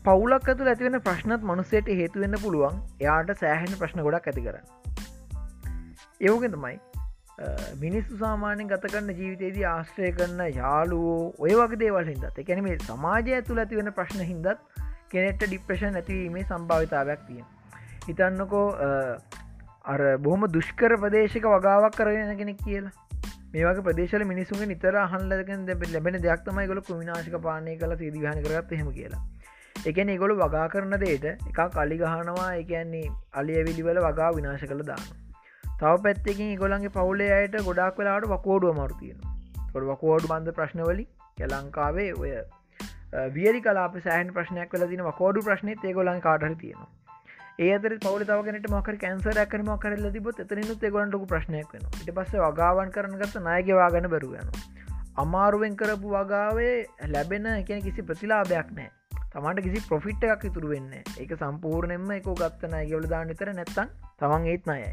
පවුලක් 0.06 0.50
ඇතු 0.50 0.70
ඇතිවෙන 0.72 1.00
ප්‍රශ්නත් 1.02 1.42
මනුස්සයට 1.44 1.90
හේතුවෙන්න 1.94 2.38
පුළුවන්. 2.42 2.78
එයාට 3.02 3.34
සෑහෙන 3.42 3.78
ප්‍රශ්න 3.82 4.04
ගොඩක් 4.08 4.30
ඇති 4.32 4.46
කරන්න. 4.46 4.66
ඒවක 6.22 6.46
තමයි 6.54 6.78
මිනිස්සු 7.80 8.18
සාමානයෙන් 8.18 8.68
ගතකන්න 8.68 9.18
ජීවිතයේදී 9.20 9.66
ආශ්‍රය 9.66 10.12
කරන්න 10.12 10.60
යාලුවෝ 10.60 11.34
ඔය 11.40 11.58
වගේ 11.60 11.82
දේවල් 11.84 12.12
හිදත් 12.12 12.40
එකැන 12.44 12.64
මේ 12.68 12.78
සමාජය 12.86 13.36
ඇතුළ 13.40 13.64
ඇති 13.64 13.82
වෙන 13.82 13.92
ප්‍රශ්න 14.00 14.24
හින්දත් 14.30 14.54
කෙනෙට 15.10 15.44
ඩිප්‍රේෂන් 15.44 16.00
ඇතිවීමේ 16.00 16.46
සම්භාවිතාවයක් 16.46 17.28
තිය 17.28 17.44
හිතන්නකෝ 18.08 18.66
අර 19.86 20.02
බොහොම 20.20 20.48
දුෂ්කර 20.50 20.98
ප්‍රදේශක 20.98 21.48
වගාවක් 21.48 21.96
කරගෙන 21.96 22.38
කෙනෙක් 22.38 22.62
කියලා. 22.64 22.94
මේක 23.54 23.84
ප්‍රදේශල 23.84 24.26
මිනිසුන් 24.26 24.66
නිතර 24.68 25.00
හන්ලක 25.06 25.50
ලැබෙන 25.92 26.20
දෙයක්තමයි 26.22 26.68
ගොල 26.68 26.82
කුමිනාශක 26.84 27.40
පානය 27.42 27.78
කල 27.78 27.98
සිදිහන 27.98 28.44
කරත් 28.46 28.72
හෙම 28.74 28.92
කියලා. 28.92 29.24
එකන 29.84 30.10
ඒගොලු 30.10 30.36
වගා 30.38 30.68
කරන 30.70 30.96
දේට 31.00 31.26
එක 31.28 31.60
කලි 31.72 31.98
ගහනවා 31.98 32.48
එකන්නේ 32.56 33.12
අලිය 33.34 33.62
විලිවල 33.68 34.00
වගා 34.06 34.32
විනාශ 34.38 34.64
කළ 34.64 34.84
දාන්න 34.86 35.08
තව 35.64 35.94
පැත්තකින් 36.06 36.54
ගොලන්ගේ 36.58 36.94
පවුලේ 36.98 37.32
අයට 37.38 37.58
ගොඩක් 37.62 38.00
වෙලාට 38.00 38.28
වකෝඩුව 38.30 38.80
මර්තියෙන 38.80 39.20
ොඩ 39.76 39.88
වකෝඩු 39.90 40.32
බන්ධ 40.32 40.56
ප්‍රශ්නවලින් 40.60 41.08
යලංකාවේ 41.40 42.10
ඔය 42.16 42.32
වියරි 43.36 43.62
කලාප 43.62 43.98
සෑහන් 44.02 44.34
ප්‍රශ්නයක් 44.34 44.72
කල 44.72 44.86
තින 44.92 45.04
වකෝඩු 45.04 45.44
ප්‍රශ්නය 45.48 45.76
ඒගොලන් 45.84 46.22
කාටර 46.22 46.56
තියෙනවා. 46.56 46.92
ඒතර 47.60 47.94
පවල 47.98 48.24
තවගෙනට 48.26 48.68
මකර 48.68 48.96
කැන්සරයක් 48.98 49.52
මකර 49.60 49.94
ලතිබොත් 50.00 50.40
එතනනුත් 50.40 50.86
ගොලන්ටක 50.90 51.26
ප්‍රශ්නයක් 51.28 51.70
වෙන 51.70 51.86
ඉට 52.00 52.10
පස්ස 52.12 52.40
වගාවන් 52.40 52.90
කරනගත 52.90 53.36
නායගවාගන 53.40 54.10
බැරුවයන 54.10 54.50
අමාරුවෙන් 55.18 55.78
කරපු 55.78 56.14
වගාවේ 56.16 56.74
ලැබෙන 57.10 57.46
එකන 57.52 57.84
කිසි 57.84 58.02
ප්‍රතිලාභයක් 58.02 58.74
නෑ 58.74 58.90
තමන්ට 59.30 59.62
කිසි 59.62 59.86
ප්‍රොෆිට් 59.86 60.26
එකක් 60.26 60.48
ඉතුරු 60.50 60.74
වෙන්න 60.74 60.90
එක 60.96 61.36
සම්පූර්ණයෙන්ම 61.36 62.10
එක 62.12 62.30
ගත්තන 62.34 62.76
ගවල 62.82 63.06
දාන්න 63.08 63.36
තර 63.36 63.54
නැත්තන් 63.54 63.94
තමන් 64.18 64.50
ඒත් 64.50 64.66
නයයි 64.66 64.90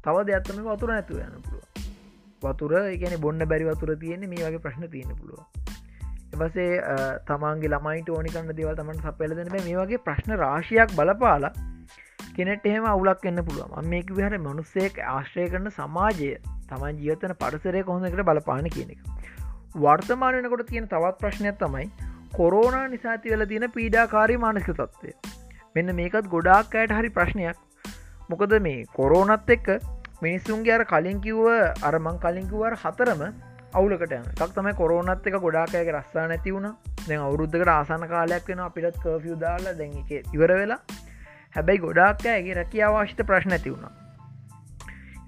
තව 0.00 0.24
දෙයක්ත්තම 0.26 0.64
වතුර 0.66 0.90
නැතුව 0.90 1.20
යන 1.20 1.40
පුළුව 1.44 1.66
වතුර 2.42 2.78
එකන 2.80 3.20
බොන්න 3.20 3.44
බැරි 3.46 3.68
වතුර 3.68 3.98
තියෙන්නේ 3.98 4.32
මේ 4.32 4.46
වගේ 4.46 4.64
ප්‍රශ්න 4.64 4.88
තියෙන 4.88 5.12
පුළුව 5.14 5.59
එවසේ 6.40 6.70
තමන්ගේ 7.28 7.72
ළමයිට 7.72 8.10
ඕනිකන්න 8.10 8.52
දේවල් 8.52 8.76
තමන් 8.76 9.02
සපල 9.02 9.34
දෙන 9.38 9.52
මේ 9.54 9.76
වගේ 9.76 10.00
ප්‍රශ්න 10.06 10.36
රාශියක් 10.36 10.94
බලපාලා 10.96 11.52
කෙනෙට 12.36 12.66
එහෙම 12.66 12.86
අවුලක් 12.86 13.26
එන්න 13.26 13.42
පුළුවන්. 13.44 13.88
මේක 13.88 14.12
විහර 14.18 14.36
මනුස්සේක 14.38 15.00
ආශ්‍රය 15.06 15.48
කරන 15.48 15.70
සමාජය 15.72 16.30
තමන් 16.68 17.00
ජීවතන 17.02 17.34
පරිසරය 17.40 17.82
කොහොඳකට 17.82 18.24
බලපාන 18.24 18.70
කියන 18.76 18.94
එක. 18.94 19.00
වර්තමානයනකොට 19.76 20.66
තියෙන 20.66 20.88
තවත් 20.88 21.18
ප්‍රශ්නයක් 21.18 21.58
තමයි 21.58 21.86
කොරෝනා 22.32 22.86
නිසාති 22.88 23.30
වෙල 23.30 23.46
තියෙන 23.46 23.70
පීඩාකාරී 23.70 24.38
මානසික 24.38 24.72
තත්වය 24.74 25.14
මෙන්න 25.76 25.94
මේකත් 25.94 26.28
ගොඩාක් 26.28 26.76
අයට 26.76 26.96
හරි 26.98 27.10
ප්‍රශ්නයක්. 27.10 27.58
මොකද 28.30 28.54
මේ 28.60 28.84
කොරෝනත් 28.96 29.50
එක්ක 29.50 29.68
මිනිස්සුන්ගේ 30.22 30.74
අර 30.74 30.84
කලින් 30.86 31.20
කිව්ව 31.20 31.46
අරමං 31.82 32.18
කලින්කිවර 32.18 32.76
හතරම 32.82 33.22
අවුලකට 33.72 34.12
එකක් 34.12 34.54
තමයි 34.54 34.74
කොරෝනත් 34.74 35.26
එක 35.26 35.36
ගොඩාකෑක 35.44 35.90
රස්සා 35.94 36.26
නැති 36.28 36.54
වුණ. 36.54 36.68
දැන් 37.08 37.20
අවුරුද්ධකට 37.26 37.72
ආසන 37.74 38.06
කාලයක් 38.12 38.48
වෙන 38.48 38.62
අපිටත් 38.66 38.98
කර්ෆිය් 39.02 39.36
දාලා 39.44 39.74
දැන් 39.80 39.92
එක 40.02 40.34
ඉවර 40.34 40.52
වෙලා. 40.60 40.80
හැබැයි 41.56 41.82
ගොඩාක්කෑගේ 41.86 42.56
රැකිය 42.60 42.82
අවශ්‍යත 42.86 43.22
ප්‍රශ්න 43.28 43.56
ඇති 43.56 43.74
වුණා. 43.74 43.92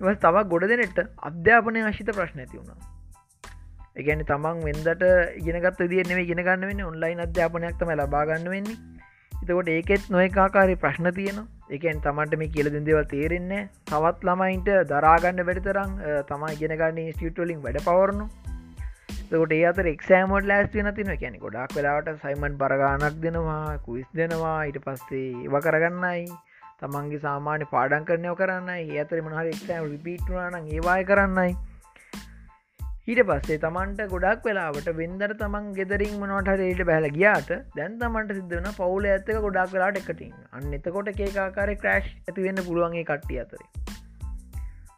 ඉව 0.00 0.08
තවක් 0.24 0.48
ගොඩ 0.52 0.66
දෙනෙට 0.72 0.98
අධ්‍යාපනය 1.28 1.82
ආශිත 1.82 2.10
ප්‍රශ්න 2.18 2.42
ඇති 2.44 2.58
වුණා. 2.58 2.78
එකන 3.96 4.24
තමන් 4.30 4.62
වෙන්දට 4.66 5.04
ඉගෙනගත් 5.40 5.82
දියනෙේ 5.92 6.26
ගෙනගන්න 6.30 6.68
වෙන්න. 6.68 6.84
ඔන්ලයින් 6.90 7.24
අධ්‍යාපනයක් 7.26 7.78
තම 7.78 7.94
ලබාගන්න 7.96 8.50
වෙන්නේ. 8.54 8.78
එතකොට 9.32 9.68
ඒකෙත් 9.68 10.10
නොයකාකාරය 10.10 10.76
ප්‍රශ්න 10.76 11.12
තියෙනවා. 11.14 11.46
එකන් 11.70 12.00
තමන්ට 12.04 12.38
මේ 12.38 12.52
කියල 12.54 12.70
දෙදේවල් 12.74 13.04
තේරෙන්නේ 13.06 13.68
තවත් 13.86 14.28
ළමයින්ට 14.28 14.70
දරාගන්න 14.90 15.44
වැඩතරම් 15.48 15.92
තමයි 16.28 16.56
ගෙනගන්න 16.62 17.12
ස්ටියටලින් 17.12 17.62
වැඩ 17.62 17.84
පවරනු 17.84 18.28
තකොට 19.30 19.52
ඒ 19.56 19.64
අතර 19.64 19.86
එක්ෂෑමෝඩ් 19.88 20.48
ලෑස් 20.50 20.72
වෙන 20.74 20.88
තින 20.94 21.10
කැනෙ 21.20 21.38
ගොඩක් 21.38 21.76
වෙලාවට 21.76 22.22
සයිමන් 22.24 22.56
පරගානක් 22.62 23.20
දෙනවා 23.22 23.78
කුයිස් 23.86 24.08
දෙනවා. 24.14 24.58
ඊට 24.68 24.80
පස්සේ 24.86 25.28
ඒව 25.42 25.56
කරගන්නයි. 25.66 26.26
තමන්ගේ 26.80 27.22
සාමාන්‍ය 27.24 27.66
පාඩන් 27.72 28.04
කරනයව 28.08 28.34
කරන්න 28.40 28.70
ඒ 28.74 28.98
අතර 29.02 29.22
මහර 29.22 29.46
එක්ෂෑම් 29.52 29.86
රිපීට්නාන 29.92 30.56
ඒවාය 30.66 31.04
කරන්නයි. 31.04 31.56
ඊට 33.08 33.20
පස්සේ 33.28 33.58
තමන්ට 33.62 34.00
ගොඩක් 34.10 34.44
වෙලාවට 34.46 34.88
වෙන්දර 34.98 35.32
තමන් 35.38 35.64
ගෙදරින් 35.78 36.12
මනොට 36.20 36.50
රේට 36.60 36.82
බැල 36.90 37.06
ගියාට 37.16 37.48
දැන් 37.76 37.96
තමන්ට 38.02 38.36
සිද්ධන 38.36 38.68
පවුල 38.76 39.08
ඇත්තක 39.12 39.40
ගොඩක් 39.46 39.72
වෙලාට 39.72 39.98
එකටින් 40.00 40.36
අන්න 40.52 40.76
එතකොට 40.78 41.10
ඒකාකාර 41.12 41.72
ක්‍රෑශ් 41.80 42.10
ඇතිවෙන්න 42.28 42.62
පුළුවන්ගේ 42.68 43.02
කට්ටිය 43.08 43.40
අතරේ. 43.42 43.66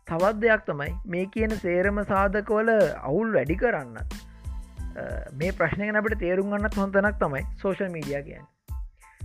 තවත් 0.08 0.34
දෙයක් 0.42 0.66
තමයි 0.66 0.90
මේ 1.14 1.30
කියන 1.36 1.56
සේරම 1.64 2.02
සාධකවල 2.10 2.70
අවුල් 3.10 3.32
වැඩි 3.38 3.56
කරන්න. 3.62 3.96
මේ 5.40 5.56
ප්‍රශ්නය 5.60 5.88
අපට 6.02 6.18
තේරුම් 6.24 6.52
ගන්නත් 6.52 6.78
හොඳනක් 6.82 7.18
තමයි 7.24 7.42
සෝෂල් 7.62 7.90
මීඩිය 7.96 8.22
කියන් 8.28 8.44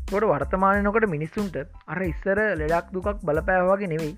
තොට 0.08 0.30
වර්තමානයනොකට 0.32 1.10
මිනිස්සුන්ට 1.18 1.60
අර 1.88 2.06
ඉස්සර 2.08 2.46
ලෙඩක් 2.64 2.96
දුකක් 2.96 3.28
බලපෑවාගේ 3.28 3.92
නෙවෙයි. 3.96 4.16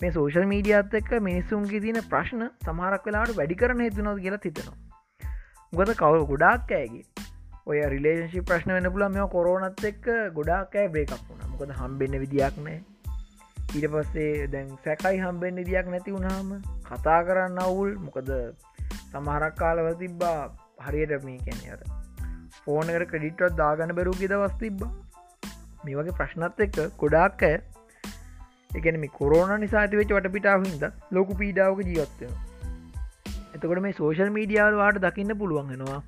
මේ 0.00 0.12
සෝෂල් 0.12 0.46
මීඩියත් 0.46 0.94
එක්ක 0.98 1.12
මිනිස්සුන්ගේ 1.22 1.80
තියන 1.82 1.98
ප්‍රශ්න 2.10 2.40
සමහරක් 2.62 3.04
වෙලාට 3.06 3.36
වැඩි 3.36 3.56
කරන 3.58 3.82
හිතුනොද 3.82 4.18
කියලා 4.22 4.40
තිතනවා 4.44 4.76
ගොද 5.72 5.90
කවු 6.00 6.24
ගොඩාක් 6.30 6.72
ඇගේ 6.72 7.04
ඔය 7.66 7.78
රිලේශි 7.92 8.40
ප්‍රශ්න 8.48 8.72
වෙන 8.74 8.88
පුල 8.94 9.04
මෙ 9.10 9.26
කොරෝනත් 9.34 9.84
එක්ක 9.90 10.08
ගොඩාක්ෑ 10.34 10.88
බ්‍රේකක් 10.88 11.12
වුණ. 11.20 11.44
මොකද 11.50 11.70
හම්බෙන්න 11.78 12.16
විදියක් 12.22 12.58
නෑ 12.58 12.78
ඊට 13.74 13.86
පස්සේ 13.92 14.48
දැන් 14.48 14.72
සැකයි 14.84 15.22
හම්බෙන් 15.22 15.60
විදියක් 15.62 15.88
නැති 15.92 16.16
වුණාම 16.16 16.50
කතා 16.88 17.20
කරන්න 17.28 17.60
අවුල්. 17.60 17.94
මොකද 17.98 18.32
සමහරක් 19.12 19.54
කාලව 19.62 19.88
තිබ්බා 20.02 20.40
හරියට 20.80 21.24
මේ 21.24 21.38
කැන 21.46 21.62
අර 21.72 21.80
ෆෝනකට 22.58 23.06
ක්‍රඩිට්වත් 23.12 23.56
දාගන්න 23.62 23.96
බැරූ 24.00 24.16
ගෙද 24.20 24.36
වස් 24.36 24.58
තිබ්බා. 24.58 24.92
මේ 25.84 25.96
වගේ 25.96 26.18
ප්‍රශ්නත් 26.20 26.66
එක්ක 26.66 26.82
ගොඩාක් 27.04 27.46
ඇය 27.50 27.56
එකන 28.74 28.98
මේ 28.98 29.14
කොරෝන 29.14 29.54
නිසාති 29.60 29.96
වෙච් 29.96 30.12
වට 30.12 30.32
පිටාහින්ද 30.32 30.84
ලොකු 31.12 31.38
පීඩාවක 31.38 31.86
ජීවත්වය 31.86 32.32
එතකොට 33.54 33.80
මේ 33.80 33.92
සෝෂල් 33.92 34.30
මීඩියාවවාට 34.30 35.00
දකින්න 35.02 35.38
පුළුවන් 35.38 35.70
වෙනවා 35.70 36.02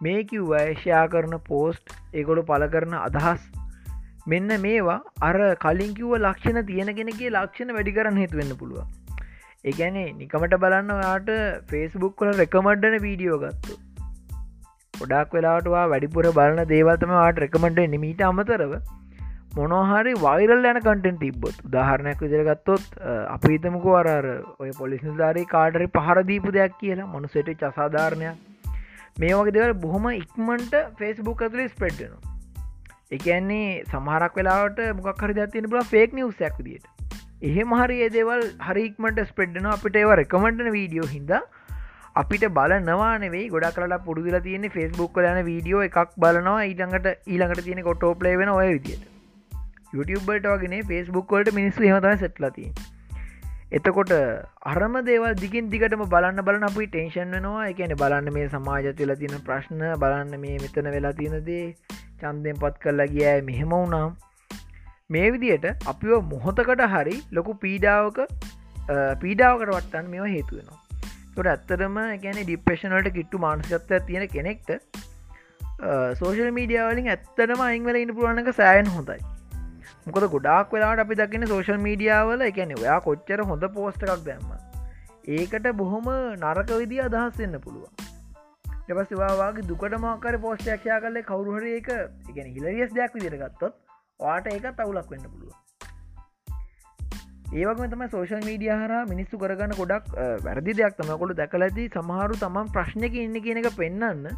මේ 0.00 0.24
කිව් 0.24 0.42
වයශ්‍යා 0.48 1.04
කරන 1.08 1.36
පෝස්ට් 1.44 1.94
ඒගොඩු 2.14 2.42
පල 2.42 2.64
කරන 2.66 2.94
අදහස්. 2.98 3.42
මෙන්න 4.26 4.54
මේවා 4.60 4.98
අර 5.22 5.36
කලින් 5.56 5.92
කිව්ව 5.94 6.14
ලක්ෂණ 6.18 6.66
තියෙනගෙනගේ 6.66 7.30
ලක්ෂණ 7.30 7.74
වැඩි 7.76 7.94
කරන්න 7.96 8.20
හේතුවෙන්න 8.22 8.52
පුළුව 8.58 8.82
ඒගැනේ 9.64 10.08
නිකමට 10.12 10.56
බලන්න 10.64 10.92
යාට 10.98 11.30
ෆේස්බුක් 11.70 12.16
කල 12.18 12.32
රෙකමඩ්ඩන 12.34 12.96
වීඩියෝ 13.00 13.38
ගත්තු. 13.38 13.78
ගොඩක් 14.94 15.32
වෙලාටවා 15.32 15.86
වැඩිපුර 15.88 16.28
බලන 16.32 16.62
දේවල්තම 16.66 17.14
වාට 17.14 17.42
රෙකමඩ 17.44 17.80
නිමීට 17.94 18.22
අමතරව 18.28 18.76
මොනහරි 19.56 20.12
වෛරල් 20.18 20.66
යන 20.70 20.80
කටෙන් 20.80 21.16
තිබ්බොත්. 21.18 21.56
උදාහරණයක් 21.68 22.20
විදිරගත්තොත් 22.20 22.84
අපි 23.28 23.52
හිතමකෝ 23.54 23.96
අරර 24.00 24.28
ඔය 24.58 24.70
පොලිස් 24.78 25.02
නිධාරී 25.02 25.46
කාඩරි 25.46 25.88
පහරදීපු 25.94 26.54
දෙයක් 26.56 26.76
කියලා 26.80 27.08
මනුසට 27.08 27.50
චසාධාරණයක් 27.62 28.36
මේ 29.20 29.34
වගේ 29.34 29.56
දෙවල් 29.56 29.74
බොහොම 29.84 30.08
ඉක්මන්ට 30.12 30.76
ෆෙස්බුක් 30.98 31.42
ඇතුලි 31.42 31.68
ස්පෙඩ්නවා 31.68 32.36
එකන්නේ 33.12 33.66
සමහරක් 33.86 34.36
වෙලාට 34.36 34.84
මොක් 34.98 35.24
හරි 35.24 35.38
දත්තින 35.38 35.68
බල 35.68 35.82
ෆේක් 35.86 36.12
නිවසයක් 36.12 36.62
දිට 36.62 36.86
එහෙ 37.42 37.66
මහරි 37.66 37.98
ඒදේවල් 38.02 38.46
හරික්මට 38.66 39.22
ස්පෙඩ්න 39.26 39.70
අපිට 39.72 40.00
ඒව 40.02 40.16
රෙකමටන 40.22 40.72
වීඩියෝ 40.72 41.10
හිද 41.10 41.36
අපිට 42.16 42.46
බල 42.52 42.72
නවානේ 42.82 43.44
ගොඩක් 43.50 43.76
කරලා 43.76 44.04
පුඩුදල 44.04 44.38
තියෙන 44.42 44.70
ෆෙස්බුක් 44.70 45.12
කලන 45.14 45.42
වීඩියෝ 45.44 45.82
එකක් 45.82 46.16
බලනවා. 46.18 46.62
ඊළඟට 46.64 47.06
ඊළඟට 47.26 47.64
තියෙන 47.64 47.84
කොටෝප්ලේ 47.84 48.38
වෙන 48.38 48.52
ඔය 48.54 48.68
විදියට. 48.68 49.12
YouTubeබට 49.94 50.46
වගෙන 50.52 50.76
ෆෙස්බුක්වලට 50.90 51.56
මිනිස්සු 51.58 51.88
හමතම 51.88 52.22
සෙට්ලති 52.22 52.66
එතකොට 53.78 54.12
අරම 54.72 54.96
දේවල් 55.06 55.34
දිගින් 55.42 55.70
දිගටම 55.72 56.02
බලන්න 56.12 56.40
බලන 56.48 56.66
අපි 56.68 56.86
ටේෂන් 56.86 57.34
වෙනවා. 57.36 57.64
එකන 57.72 57.94
බලන්න 58.02 58.32
මේ 58.36 58.48
සමාජ 58.48 58.86
තුල 58.98 59.12
තියෙන 59.22 59.42
ප්‍රශ්න 59.48 59.82
බලන්න 60.02 60.40
මේ 60.44 60.56
මෙතන 60.64 60.88
වෙලා 60.96 61.14
තියෙනදේ 61.20 61.64
චන්දයෙන් 62.20 62.60
පත් 62.62 62.82
කරලා 62.84 63.08
ගිය 63.14 63.34
මෙහෙම 63.50 63.74
වුණම්. 63.76 64.16
මේ 65.14 65.28
විදියට 65.34 65.66
අපිව 65.92 66.14
මොහොතකට 66.32 66.84
හරි 66.94 67.16
ලොකු 67.38 67.54
පීඩාවක 67.64 68.18
පීඩාවකට 69.22 69.72
වට්ටන් 69.74 70.10
මෙවා 70.14 70.32
හේතුවෙනවා 70.34 70.80
තොට 71.36 71.50
ඇත්තරම 71.52 71.98
ගැන 72.24 72.38
ඩිප්‍රේෂනලට 72.42 73.12
කිට්ටු 73.16 73.42
මානසිකත්වය 73.44 74.00
තියෙන 74.08 74.26
කෙනෙක්ට 74.34 74.70
සෝෂල් 76.20 76.50
මීඩියාවලින් 76.58 77.08
ඇත්තටම 77.14 77.64
අයිංවල 77.66 77.98
ඉන්න 78.02 78.14
පුරුවන්නක 78.18 78.52
සෑයන් 78.60 78.92
හොඳයි. 78.96 79.18
මොකද 80.06 80.24
ගොඩක් 80.32 80.72
වෙලාට 80.72 81.00
අපි 81.02 81.14
දකින 81.18 81.44
සෝශල් 81.50 81.78
මීඩියාවල 81.84 82.42
එකැන 82.48 82.72
ඔයා 82.74 82.98
කොච්චර 83.06 83.40
හොඳ 83.48 83.64
පෝස්ට 83.76 84.04
එකක් 84.06 84.20
දැම්ම 84.26 84.52
ඒකට 85.36 85.66
බොහොම 85.80 86.06
නරක 86.10 86.70
විදි 86.82 87.00
අදහස් 87.04 87.40
වෙන්න 87.40 87.58
පුළුවන්. 87.60 87.90
එපස්වාගේ 88.88 89.66
දුකට 89.70 89.96
මාකර 90.04 90.38
පෝස්ටක්ෂයා 90.44 90.98
කලේ 91.04 91.26
කවරුහර 91.30 91.66
එක 91.72 91.88
එකන 91.92 92.52
හිලරියස් 92.54 92.94
දෙයක් 92.98 93.16
විදිරගත්තොත් 93.16 93.74
වාට 94.20 94.46
ඒකත් 94.52 94.82
අවුලක් 94.84 95.10
වෙන්න 95.10 95.26
පුළුවන්. 95.32 95.56
ඒවගම 97.54 97.90
තම 97.90 98.06
සෝෂල් 98.14 98.46
මීඩිය 98.46 98.72
හර 98.72 98.94
මිනිස්සු 99.10 99.40
කරගන්න 99.42 99.74
ගොඩක් 99.80 100.12
වැරදි 100.46 100.76
දෙයක් 100.82 101.00
තමකොළු 101.00 101.40
දැකල 101.40 101.66
ඇති 101.66 101.88
සමහරු 101.94 102.38
තමන් 102.40 102.70
ප්‍රශ්නක 102.76 103.18
ඉන්න 103.24 103.40
කියන 103.44 103.60
එක 103.62 103.72
පෙන්නන්න 103.74 104.30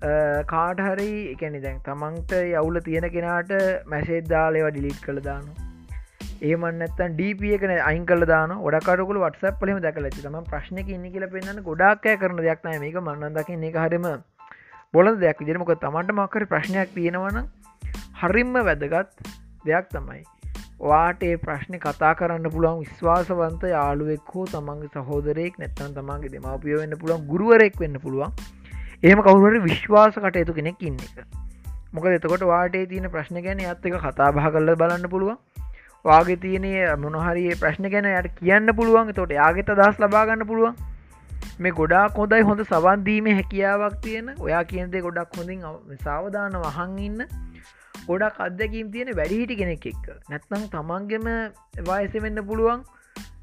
කාට 0.00 0.78
හරි 0.80 1.10
එකනි 1.32 1.60
දැන් 1.60 1.80
තමන්ට 1.84 2.32
යවුල 2.36 2.80
තියෙන 2.82 3.06
කෙනාට 3.10 3.50
මැසේද්දාලේව 3.86 4.70
ඩිලිට් 4.70 5.02
කළ 5.02 5.20
දාන 5.22 5.44
ඒමන්නත්තන් 6.42 7.16
ඩප 7.18 7.50
එකන 7.56 7.72
අයින් 7.80 8.04
කල 8.06 8.24
දාන 8.24 8.52
ොඩකරකුල 8.58 9.18
වටසක් 9.20 9.58
පලම 9.60 9.80
දැකල 9.84 10.06
ඇති 10.08 10.22
තම 10.24 10.36
ප්‍රශ්නක 10.46 10.88
ඉන්න 10.88 11.04
කියල 11.12 11.26
පෙන්න්න 11.28 11.60
ගොඩක්ය 11.62 12.14
කරන 12.16 12.38
දෙයක්නය 12.38 12.78
මේක. 12.78 12.96
මන්නදකින්න 12.98 13.66
එක 13.68 13.76
හරිම 13.76 14.06
බොල 14.94 15.10
දෙයක් 15.16 15.42
විදිරමක 15.42 15.72
තමන්ට 15.76 16.14
මක්කර 16.14 16.46
ප්‍රශ්නයක් 16.46 16.94
තියෙනවන 16.94 17.42
හරිම්ම 18.22 18.56
වැදගත් 18.60 19.20
දෙයක් 19.66 19.90
තමයි. 19.92 20.22
වාටේ 20.82 21.34
ප්‍රශ්න 21.38 21.76
කතා 21.78 22.14
කරන්න 22.14 22.48
පුළුවන් 22.54 22.80
විශ්වාසවන්ත 22.80 23.68
යාළුවෙක් 23.70 24.32
හෝ 24.34 24.46
තමන්ගේ 24.46 25.04
සහෝදරයෙක් 25.04 25.60
නැත්තන් 25.60 25.92
තමන්ගේ 25.94 26.32
දෙමවපිය 26.34 26.78
වෙන්න 26.78 26.96
පුළුවන් 26.96 27.28
ගුරුවරෙක් 27.28 27.78
වෙන්න 27.78 28.00
පුළුවන්. 28.00 28.32
ඒම 29.02 29.20
කවුරට 29.20 29.62
විශ්වාස 29.64 30.16
කටයුතු 30.16 30.54
කෙනෙක් 30.54 30.82
ඉන්න 30.82 30.96
එක. 31.04 31.20
මොක 31.94 32.06
එතකොට 32.06 32.42
වාටේ 32.50 32.86
තියෙන 32.86 33.06
ප්‍රශ්න 33.10 33.40
ගැන 33.40 33.62
ඇත් 33.64 33.86
එක 33.86 33.94
කතා 34.02 34.30
බහ 34.30 34.48
කරල 34.54 34.74
බලන්න 34.74 35.06
පුළුවන්. 35.08 35.38
වාගේ 36.04 36.36
තියනය 36.36 36.72
මොනහරි 37.04 37.44
ප්‍රශ්න 37.62 37.88
ගැන 37.88 38.08
යට 38.10 38.28
කියන්න 38.40 38.74
පුළුවන්. 38.76 39.12
තොට 39.12 39.32
යාගෙත 39.32 39.72
දස් 39.80 40.00
ලබාගන්න 40.00 40.46
පුළුවන්. 40.46 40.76
මේ 41.60 41.72
ගොඩා 41.72 42.04
කොදයි 42.18 42.42
හොඳ 42.42 42.60
සවන්දීම 42.62 43.30
හැකියාවක් 43.32 43.96
තියෙන. 44.02 44.28
ඔයා 44.38 44.62
කියන්දේ 44.64 45.00
ගොඩක් 45.00 45.36
හොඳින් 45.36 45.64
සාවධාන 46.04 46.60
වහන් 46.64 46.98
ඉන්න. 46.98 47.20
ගොඩක් 48.06 48.40
අත්දැකීම් 48.40 48.90
තියෙන 48.92 49.16
වැඩිහිටි 49.16 49.56
කෙනෙක් 49.56 49.86
එක්ක. 49.86 50.06
නැත්නම් 50.30 50.66
තමන්ගෙම 50.76 51.30
වයස 51.88 52.22
වෙන්න 52.22 52.44
පුළුවන්. 52.46 52.84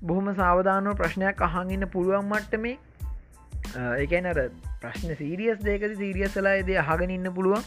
බොහොම 0.03 0.29
සාවධානව 0.35 0.95
ප්‍රශ්නයක් 0.95 1.41
අහඟන්න 1.41 1.89
පුළුවන් 1.95 2.29
මට්ට 2.29 2.59
මේ 2.59 2.77
එකනර 3.75 4.39
ප්‍රශ්න 4.81 5.15
සීරියස් 5.15 5.59
දේකද 5.63 5.97
සීරියස්සලා 5.97 6.55
දේ 6.63 6.77
අහගෙන 6.77 7.09
ඉන්න 7.09 7.31
පුළුවන්. 7.33 7.65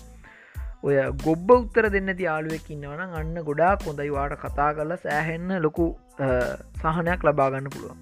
ඔය 0.83 0.97
ගොබ්බ 1.25 1.51
උත්තර 1.51 1.91
දෙන්න 1.91 2.15
යාළුවෙක් 2.19 2.71
ඉන්නවන 2.71 3.19
අන්න 3.19 3.35
ගොඩාක් 3.43 3.83
හොඳයි 3.83 4.11
වාට 4.11 4.39
කතා 4.39 4.71
කරලා 4.73 4.99
සෑහෙන්න 4.99 5.53
ලොකු 5.61 5.87
සහනයක් 6.83 7.25
ලබාගන්න 7.25 7.71
පුළුවන්. 7.71 8.01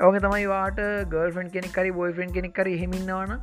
ඕක 0.00 0.18
තමයි 0.18 0.46
වාට 0.48 0.82
ගර්ෆන් 1.08 1.50
කෙනෙක්කරි 1.50 1.90
බොයිෆන් 1.92 2.30
කෙනෙක්කර 2.32 2.70
හෙමින්නවන 2.74 3.34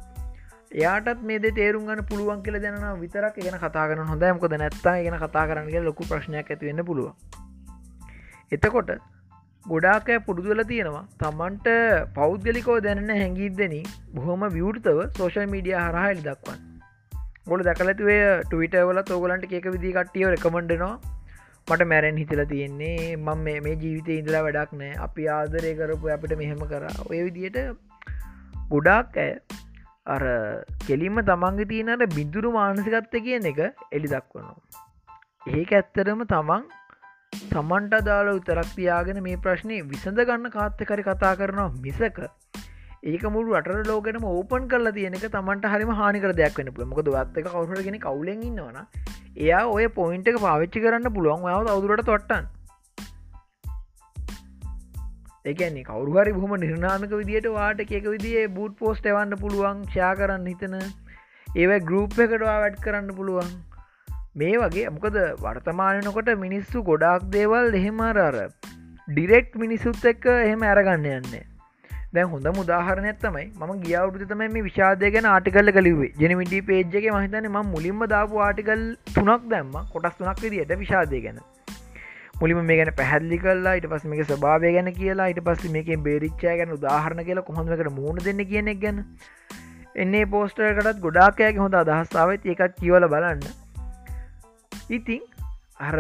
එයාටත් 0.74 1.22
මේ 1.24 1.51
තේරුම් 1.51 1.86
ගන්න 1.86 2.06
පුළුවන් 2.06 2.41
කියල 2.44 2.62
දැන 2.62 2.88
විතරක්. 3.00 3.36
ගෙන 3.38 3.60
කතා 3.60 3.88
කරන 3.89 4.08
හොඳ 4.08 4.24
මොකද 4.32 4.58
නැත්තා 4.58 4.96
ගෙන 5.03 5.20
කතා 5.20 5.46
කරන්නගේ 5.50 5.84
ලොකු 5.84 6.03
ප්‍රශ්නයක් 6.03 6.51
ඇතිවෙන්න 6.51 6.86
පුළුව 6.86 7.13
එතකොට 8.51 8.91
ගොඩාකෑ 9.67 10.24
පුරුදුවල 10.27 10.62
තියෙනවා. 10.71 11.05
තමන්ට 11.19 11.67
පෞද්ගලිකෝ 12.15 12.79
දැනන්න 12.86 13.12
හැඟීදෙන 13.15 13.75
බොහොම 14.15 14.47
විවෘතව 14.55 15.00
සෝෂල් 15.17 15.51
මීඩිය 15.53 15.77
හරහාලි 15.79 16.25
දක්වන් 16.29 16.65
ගොඩ 17.50 17.67
දැකලතුවේ 17.67 18.24
ටවිටවල 18.45 19.01
තෝගලන්ට 19.09 19.53
එක 19.59 19.67
විදි 19.75 19.93
කට්ටියෝ 19.97 20.31
රකමඩනවා 20.31 20.95
මට 21.67 21.86
මැරැන් 21.91 22.17
හිතල 22.21 22.41
තියෙන්නේ 22.50 23.15
මං 23.17 23.39
මේ 23.45 23.75
ජීවිතය 23.84 24.17
ඉඳලා 24.21 24.43
වැඩක් 24.45 24.73
නෑ 24.82 24.91
අපි 25.06 25.27
ආදරය 25.36 25.71
කරපු 25.80 26.12
අපිට 26.15 26.36
මෙහෙම 26.41 26.62
කර. 26.71 26.84
ඔය 27.10 27.19
විදියට 27.27 27.58
ගොඩාක් 28.71 29.17
ඇය 29.23 29.34
අර 30.15 30.23
කෙලින්ම 30.88 31.21
තමන්ගේ 31.30 31.69
තියනට 31.71 32.03
බිදුරු 32.17 32.51
මානසිකත්ත 32.58 33.15
කියන 33.25 33.47
එක 33.51 33.60
එලි 33.91 34.12
දක්වනවා. 34.13 34.56
ඒක 35.53 35.71
ඇත්තරම 35.80 36.23
තමන් 36.34 36.63
තමන්ට 37.33 38.01
දාල 38.05 38.27
උතරක් 38.29 38.69
තියාගෙන 38.75 39.19
මේ 39.23 39.37
ප්‍රශ්නය 39.43 39.77
විසඳ 39.91 40.19
ගන්න 40.21 40.51
කාත්තකරි 40.51 41.03
කතා 41.03 41.31
කරනවා 41.39 41.69
මිසක. 41.85 42.19
ඒක 43.05 43.23
මුළු 43.35 43.55
අට 43.59 43.69
ලෝකනම 43.89 44.27
ඕපන් 44.29 44.67
කරලා 44.71 44.95
තියෙනක 44.97 45.25
තමන්ට 45.27 45.71
හරිම 45.73 45.91
හානිකර 45.99 46.33
දෙයක් 46.39 46.59
වන්න 46.59 46.75
පුළ 46.75 46.89
මොකද 46.91 47.09
වත්තක 47.15 47.53
කවුරගෙන 47.53 47.97
කවුලෙන් 48.05 48.43
ඉන්නවන 48.49 48.77
එයා 49.37 49.63
ඔය 49.69 49.87
පොයින්ට 49.97 50.29
එක 50.31 50.39
පාවිච්චි 50.45 50.83
කරන්න 50.85 51.13
පුළුවන්. 51.15 51.47
යාව 51.49 51.71
අවදුරට 51.73 52.05
තොට්ටන්. 52.09 52.45
එකන්නේ 55.45 55.87
කවරුහරි 55.89 56.35
බොහම 56.37 56.53
නිර්නාමක 56.63 57.13
විදියට 57.13 57.49
වාට 57.53 57.83
එකක 57.85 58.07
විදිේ 58.07 58.45
බුට් 58.57 58.77
පෝස්ට 58.81 59.09
එවන්න 59.13 59.39
පුළුවන් 59.43 59.85
ෂයා 59.87 60.13
කරන්න 60.21 60.51
හිතන. 60.51 60.77
ඒව 61.47 61.73
ගරුප් 61.89 62.19
එකටවා 62.25 62.59
වැඩ් 62.63 62.79
කරන්න 62.85 63.17
පුළුවන්. 63.19 63.51
මේ 64.39 64.58
වගේ 64.62 64.89
මොකද 64.95 65.15
වර්තමානනකොට 65.43 66.28
මිනිස්සු 66.41 66.82
ගොඩාක් 66.89 67.23
දේවල් 67.36 67.78
එහෙමරර 67.80 68.36
ඩිරෙක්් 69.08 69.56
මිනිසුත් 69.62 70.04
එක්ක 70.12 70.26
එහෙම 70.34 70.65
ඇරගන්න 70.71 71.08
යන්නේ. 71.12 71.41
දැ 72.15 72.26
හොඳ 72.34 72.50
මුදාහරනයක් 72.58 73.17
තමයි 73.23 73.45
ම 73.62 73.71
ගියවුතු 73.86 74.28
තම 74.32 74.43
මේ 74.56 74.63
විශාදය 74.67 75.12
ගැන 75.15 75.28
ආටිකල්ල 75.32 75.73
කලිවේ 75.78 76.12
ජනමිටි 76.21 76.62
පේජ්ගේ 76.69 77.15
මහිතන 77.17 77.50
ම 77.52 77.58
මුලින්ම 77.73 78.06
දාපු 78.13 78.43
ආටිකල් 78.47 78.86
තුනක් 79.15 79.50
දැම්ම. 79.54 79.76
කොටස් 79.93 80.17
තුනක් 80.21 80.45
විදියට 80.45 80.78
විශාදය 80.86 81.26
ගැන. 81.26 81.41
මුලිම 82.41 82.63
මේ 82.69 82.80
ගැන 82.82 82.95
පැහැදිලි 83.02 83.43
කල්ලා 83.45 83.78
ඉට 83.82 83.91
පස් 83.93 84.10
මේක 84.12 84.26
ස්භාවය 84.32 84.73
ගැන 84.78 84.93
කියලා. 85.02 85.32
ඉට 85.34 85.45
පස්ස 85.47 85.78
මේක 85.78 85.93
බේරිච්චා 86.10 86.58
ගැන 86.62 86.80
උදාහරණ 86.80 87.28
කියලා 87.30 87.47
කොහොමකට 87.52 87.95
මුණ 88.00 88.26
දෙන්න 88.28 88.50
කියනෙක් 88.52 88.84
ගැන. 88.86 89.06
එන්නේ 90.04 90.26
පෝස්ටරකටත් 90.36 91.06
ගොඩාකෑගේ 91.08 91.63
හොඳ 91.65 91.86
අදහස්සාාවත් 91.86 92.52
ඒකත් 92.54 92.84
කියවල 92.84 93.15
බලන්න. 93.15 93.65
ඉතිං 94.89 95.21
අර 95.80 95.95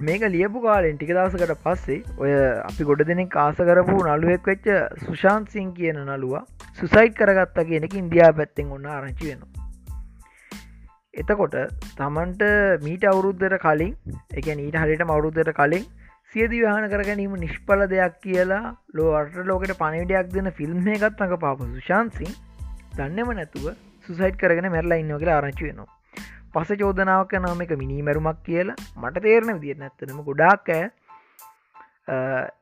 මේක 0.00 0.22
ලියපු 0.28 0.60
කාලෙන් 0.60 0.96
ටික 0.96 1.10
දවසකට 1.10 1.62
පස්සේ 1.62 2.02
ඔය 2.18 2.32
අපි 2.62 2.84
ගොඩ 2.84 3.04
දෙනෙක් 3.06 3.30
කාස 3.30 3.56
කරපු 3.60 3.96
නළුවෙක් 4.00 4.46
වෙච්ච 4.46 4.66
සුශාන්සිං 5.02 5.68
කියන 5.74 6.00
නළුවා 6.02 6.44
සුසයිට් 6.74 7.14
කරගත්තා 7.14 7.64
කියනෙක 7.64 7.94
ඉන්දයා 7.94 8.32
පැත්තෙන් 8.32 8.72
ඔන්න 8.72 8.88
ආරංචි 8.88 9.28
වෙනවා. 9.28 9.50
එතකොට 11.14 11.56
තමන්ට 11.94 12.42
මීට 12.82 13.06
අවුරුද්ධර 13.06 13.56
කලින් 13.58 13.94
එක 14.32 14.46
නීට 14.54 14.76
හරිට 14.76 15.04
මවුරුද්ධර 15.04 15.52
කලින් 15.54 15.86
සියදි 16.32 16.60
වහන 16.60 16.90
කර 16.90 17.02
ගැනීම 17.04 17.38
නිෂ්පල 17.38 17.86
දෙයක් 17.88 18.20
කියලා 18.20 18.62
ලෝවට 18.94 19.42
ලෝකට 19.46 19.78
පණවිඩයක් 19.78 20.34
දෙන 20.34 20.52
ෆිල්ම් 20.52 20.86
එකත් 20.90 21.20
නක 21.20 21.40
පාපු 21.40 21.72
ශාන්සි 21.82 22.28
දන්නම 22.92 23.34
නැතුව 23.34 23.74
සුසයිට් 24.06 24.38
කරගෙන 24.38 24.70
මැරලා 24.70 24.98
ඉන්න 24.98 25.12
කියලා 25.14 25.36
ආරංචි 25.36 25.68
වෙනවා. 25.68 26.01
පස 26.54 26.70
චෝදනාවක 26.78 27.32
නම 27.34 27.62
එක 27.62 27.72
මිනිමැරුමක් 27.78 28.42
කියලා. 28.44 28.76
මට 28.96 29.22
තේරණ 29.22 29.56
විදිිය 29.56 29.78
නැත්තනම 29.78 30.20
ගොඩාක් 30.22 30.68
ඇය 30.70 30.84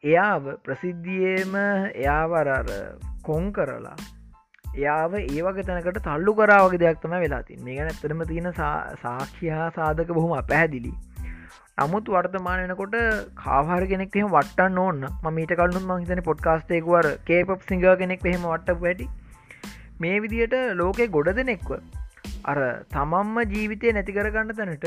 එයාව 0.05 0.49
ප්‍රසිද්ධියම 0.65 1.55
එයාවරර 1.57 2.71
කොන් 3.23 3.53
කරලා 3.53 3.97
එයාව 4.75 5.15
ඒවගේ 5.17 5.65
තැනකට 5.65 6.01
තල්ලු 6.01 6.35
කරාවගේ 6.35 6.79
දෙයක් 6.79 7.01
තම 7.01 7.15
වෙලාතින් 7.19 7.63
මේ 7.65 7.77
ගැන 7.77 7.89
ඇතරම 7.89 8.21
තියෙන 8.25 8.51
සාක්ෂයා 8.55 9.71
සාධක 9.73 10.13
බොහොම 10.13 10.35
පැහැදිලි 10.45 10.93
නමුත් 11.81 12.11
වර්තමානයනකොට 12.11 12.97
කාහර 13.37 13.83
කෙනෙක් 13.87 14.17
එහම 14.17 14.29
වටන්න 14.31 14.79
ඕන්න 14.79 15.35
මීට 15.35 15.57
කලුන් 15.57 15.89
මහිතන 15.91 16.23
පොඩ්කාස්ටේකුවර 16.23 17.09
කේපප් 17.25 17.67
සිංහ 17.67 17.87
කෙනෙක් 17.99 18.25
එහෙම 18.25 18.47
වට්ට 18.47 18.81
වැටි 18.81 19.09
මේ 20.01 20.21
විදියට 20.21 20.57
ලෝකෙ 20.77 21.09
ගොඩ 21.09 21.33
දෙනෙක්ව 21.35 21.73
අර 22.45 22.59
තමම්ම 22.91 23.39
ජීවිතය 23.51 23.93
නැති 23.93 24.13
කරගන්න 24.13 24.53
තැනට 24.55 24.87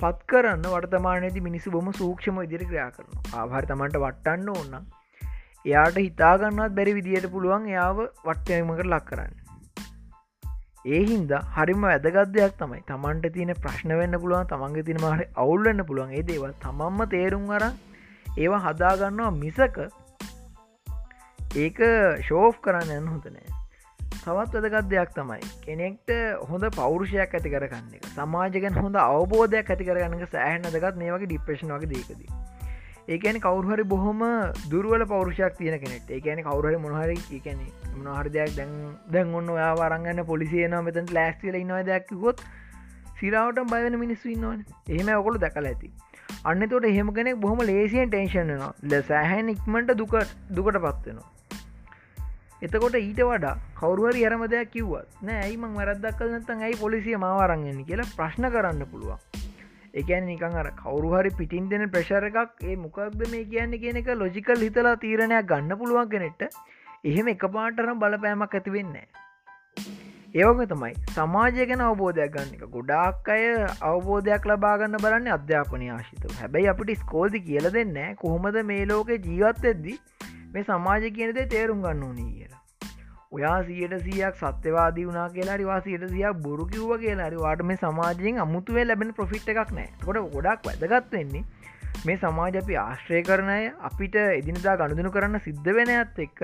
පත් 0.00 0.20
කරන්න 0.26 0.64
වර්තමානයති 0.66 1.40
මිනිසු 1.40 1.70
බොම 1.70 1.88
සූක්ෂම 1.92 2.38
ඉදිරි 2.42 2.68
ක්‍රියා 2.68 2.90
කරන 2.90 3.34
ආහර 3.34 3.66
තමන්ට 3.66 4.00
වටන්න 4.02 4.48
ඕන්න 4.50 4.78
එයාට 5.64 5.98
හිතාගන්නත් 5.98 6.76
බැරි 6.76 6.94
විදියට 6.94 7.28
පුළුවන් 7.30 7.66
එයාව 7.66 8.00
වට්ටයමකට 8.24 8.86
ලක් 8.86 9.04
කරන්න. 9.08 9.34
ඒ 10.86 11.02
හින්දා 11.04 11.42
හරිම 11.56 11.82
වැදගත්දයක් 11.82 12.56
තමයි 12.58 12.80
තමන්ට 12.86 13.32
තියෙන 13.34 13.54
ප්‍රශ්න 13.60 13.96
වෙන්න 14.00 14.20
පුළුවන් 14.22 14.50
තමන්ගේ 14.52 14.86
තින 14.88 15.02
මහට 15.02 15.30
අවුල්ලන්න 15.36 15.84
පුළුවන්. 15.84 16.12
ඒ 16.12 16.24
දේවල් 16.24 16.56
තමන්ම 16.64 17.00
තේරුම් 17.14 17.50
අර 17.50 17.64
ඒවා 18.36 18.64
හදාගන්නවා 18.66 19.30
මිසක 19.36 19.78
ඒක 21.56 21.78
ෂෝෆ් 22.20 22.60
කරන්න 22.60 22.96
යන්න 22.96 23.12
හොතනෑ 23.12 23.57
තවත් 24.24 24.62
වැදගත් 24.64 24.90
දෙයක් 24.90 25.14
තමයි 25.14 25.48
කෙනෙක්ට 25.64 26.12
හොඳ 26.50 26.68
පෞරුෂයක් 26.76 27.34
ඇති 27.34 27.54
කරගන්න 27.54 27.96
එක. 27.96 28.06
සමාජකෙන් 28.14 28.78
හොඳ 28.82 29.00
අවබෝධයක් 29.04 29.72
ඇති 29.72 29.88
කරගන්නක 29.88 30.28
සෑහන 30.34 30.68
දගත් 30.68 30.94
මේ 30.96 31.12
වගේ 31.14 31.30
ඩිප්‍රේෂන් 31.30 31.74
වගේ 31.76 31.90
දේකදී 31.94 32.48
ඒකන 33.08 33.38
කවරුහරි 33.40 33.84
බොහොම 33.90 34.22
දුරුවල 34.70 35.04
පෞරුෂයක් 35.12 35.54
තියෙන 35.58 35.78
කෙනෙට 35.84 36.10
ඒකන 36.10 36.42
කවුරහරි 36.42 36.80
මොහරි 36.82 37.14
කියන 37.28 37.62
මොනහරි 37.98 38.34
දෙයක් 38.34 38.56
දැන් 38.56 38.74
දැන් 39.14 39.32
ඔන්න 39.34 39.48
ඔයා 39.54 39.70
වරංගන්න 39.78 40.26
පොලිසියන 40.32 40.76
මෙතන් 40.88 41.08
ලෑස්තිල 41.18 41.56
ඉන්නවා 41.60 41.86
දෙයක් 41.86 42.12
ගොත් 42.24 42.44
සිරාවට 43.20 43.64
බයන 43.72 43.98
මිනිස්සු 43.98 44.34
ඉන්නවන. 44.34 44.60
එහෙම 44.88 45.08
ඔකොළු 45.14 45.40
දැකල 45.46 45.70
ඇති. 45.70 45.90
අන්න 46.44 46.68
තොට 46.68 46.84
එහෙම 46.84 47.14
කෙනෙක් 47.14 47.40
බොහොම 47.40 47.64
ලේසියෙන් 47.70 48.10
ටේෂන්නවා 48.10 48.70
ල 48.90 49.02
සෑහැන් 49.08 49.48
ඉක්මට 49.48 49.96
දුකට 50.00 50.36
දුකට 50.50 50.78
පත්වෙනවා 50.84 51.37
එතකොට 52.62 52.96
ඊට 52.98 53.20
වඩා 53.22 53.56
කවරුවරි 53.76 54.24
අරම 54.28 54.40
දෙයක් 54.52 54.70
කිව්වත් 54.72 55.20
නෑ 55.22 55.42
ඇයිමං 55.42 55.76
වැරදක් 55.78 56.16
කල 56.18 56.32
නත්තන් 56.32 56.64
ඇයි 56.66 56.78
පොලිසිය 56.80 57.20
මාවරන්ගන්න 57.24 57.84
කියලා 57.84 58.08
ප්‍රශ්න 58.16 58.48
කරන්න 58.54 58.82
පුළුවන්. 58.92 59.20
එකන 59.94 60.26
නිකන් 60.26 60.58
අර 60.62 60.70
කවරුහරි 60.80 61.30
පිටින් 61.38 61.68
දෙන 61.70 61.86
ප්‍රශර 61.94 62.26
එකක් 62.30 62.64
ඒ 62.64 62.76
මොකක්ද 62.76 63.22
මේ 63.30 63.44
කියන්න? 63.52 63.78
කියන 63.82 64.00
එක 64.02 64.10
ලොජිකල් 64.16 64.66
හිතලා 64.66 64.96
තීරණයක් 65.04 65.48
ගන්න 65.52 65.78
පුළුවන් 65.78 66.10
කෙනෙට 66.10 66.42
එහෙම 67.04 67.32
එක 67.34 67.48
පාටරම් 67.54 68.02
බලපෑමක් 68.02 68.54
ඇතිවෙන්නේ 68.54 69.06
ඒවග 70.34 70.60
තමයි 70.70 70.92
සමාජය 71.14 71.66
ගැන 71.68 71.82
අවබෝධයක් 71.84 72.34
ගන්න 72.34 72.54
එක. 72.56 72.64
ගොඩාක් 72.68 73.28
අය 73.34 73.44
අවබෝධයක් 73.90 74.50
ලබාගන්න 74.50 74.98
බලන්න 75.04 75.34
අධ්‍යාපනය 75.36 75.88
ආශිත 75.90 76.26
හැබැයි 76.40 76.72
අපිට 76.74 77.04
ස්කෝල්දි 77.04 77.46
කියල 77.46 77.70
දෙන්න 77.72 77.98
කොහොමද 78.16 78.58
මේ 78.70 78.84
ලෝක 78.86 79.14
ජීවත් 79.28 79.64
එද්දි 79.72 79.94
මේ 80.54 80.64
සමාජ 80.64 81.10
කියනදේ 81.10 81.46
තේරුම් 81.46 81.82
ගන්න 81.82 82.02
ඕනී 82.02 82.30
කියලා. 82.30 82.62
ඔයා 83.32 83.58
සියට 83.64 83.94
සියක් 84.04 84.36
සත්‍යවාදී 84.36 85.06
වනා 85.06 85.28
කියලා 85.30 85.56
රිවා 85.56 85.80
සියට 85.80 86.04
සියක් 86.10 86.38
බොරු 86.44 86.66
කිව්ව 86.66 86.92
කියලා 87.00 87.30
වාට 87.38 87.64
මේ 87.70 87.76
සමාජයෙන් 87.76 88.40
අමුතුවේ 88.40 88.84
ලැබෙන 88.84 89.14
ප්‍රෆිට් 89.14 89.50
එකක් 89.54 89.72
නෑ 89.72 89.88
කොට 90.04 90.20
ගොඩක් 90.34 90.68
වැදගත් 90.68 91.12
වෙන්නේ 91.12 91.44
මේ 92.04 92.16
සමාජ 92.16 92.56
අපි 92.60 92.78
ආශ්‍රය 92.78 93.22
කරණය 93.22 93.58
අපිට 93.82 94.16
එදිනදා 94.22 94.76
ගණුදනු 94.76 95.10
කරන්න 95.10 95.44
සිද්ධ 95.46 95.70
වෙන 95.78 95.92
ඇත් 95.94 96.22
එක්ක 96.26 96.40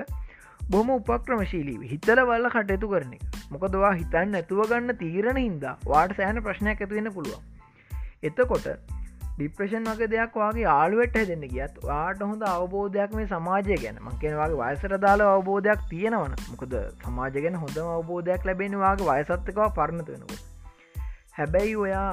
බොම 0.71 0.91
උපක්‍රමශීලී 0.91 1.89
හිතල 1.89 2.21
වල්ල 2.23 2.51
කටයුතු 2.51 2.89
කරන 2.89 3.17
එක. 3.17 3.25
මොකදවා 3.51 3.95
හිතන්න 3.95 4.37
ඇතුව 4.37 4.63
ගන්න 4.67 4.99
තීරණ 4.99 5.41
හින්දා 5.41 5.75
වාට 5.87 6.15
සෑන 6.19 6.43
ප්‍රශ්නයක් 6.43 6.81
ඇතිවෙන්න 6.81 7.13
පුළුවන්. 7.17 7.43
එතකොට 8.23 8.69
ඩිප්‍රේෂන් 9.37 9.87
වගේ 9.91 10.09
දෙයක් 10.11 10.37
වගේ 10.41 10.67
ආලුවට 10.73 11.17
දෙන්න 11.31 11.45
ගියත් 11.53 11.79
වාට 11.85 12.21
හොඳ 12.23 12.43
අවබෝධයක් 12.49 13.15
මේ 13.19 13.27
සමාජය 13.27 13.79
ගැන. 13.85 13.97
මංකෙන 14.01 14.37
වගේ 14.41 14.59
වයසර 14.61 14.93
දාලා 15.05 15.31
අවබෝධයක් 15.37 15.81
තියෙනවන 15.91 16.37
මොකද 16.51 16.77
සමාජ 17.01 17.39
ගැන 17.39 17.57
හොඳ 17.63 17.81
අවබෝධයක් 17.87 18.47
ලැබෙන 18.49 18.77
වගේ 18.83 19.09
වයසත්තකවා 19.11 19.69
පරණතුවෙනකොට 19.79 20.43
හැබැයි 21.33 21.75
ඔයා 21.77 22.11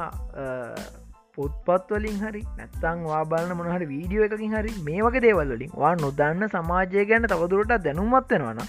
පොත්පත්වලින් 1.38 2.17
හරි 2.23 2.41
නැත්තං 2.55 3.03
වා 3.05 3.21
බලන්න 3.25 3.60
මොනහරි 3.60 3.89
වීඩියෝ 3.91 4.25
එකකින් 4.27 4.57
හරි 4.57 4.73
මේ 4.88 5.05
වගේ 5.07 5.23
දේවල්ලින් 5.27 5.75
වා 5.84 5.93
නොදන්න 5.97 6.47
සමාජය 6.55 7.05
ගැන 7.12 7.29
තවදුරට 7.34 7.75
දැනුමත් 7.86 8.34
වෙනවන 8.36 8.63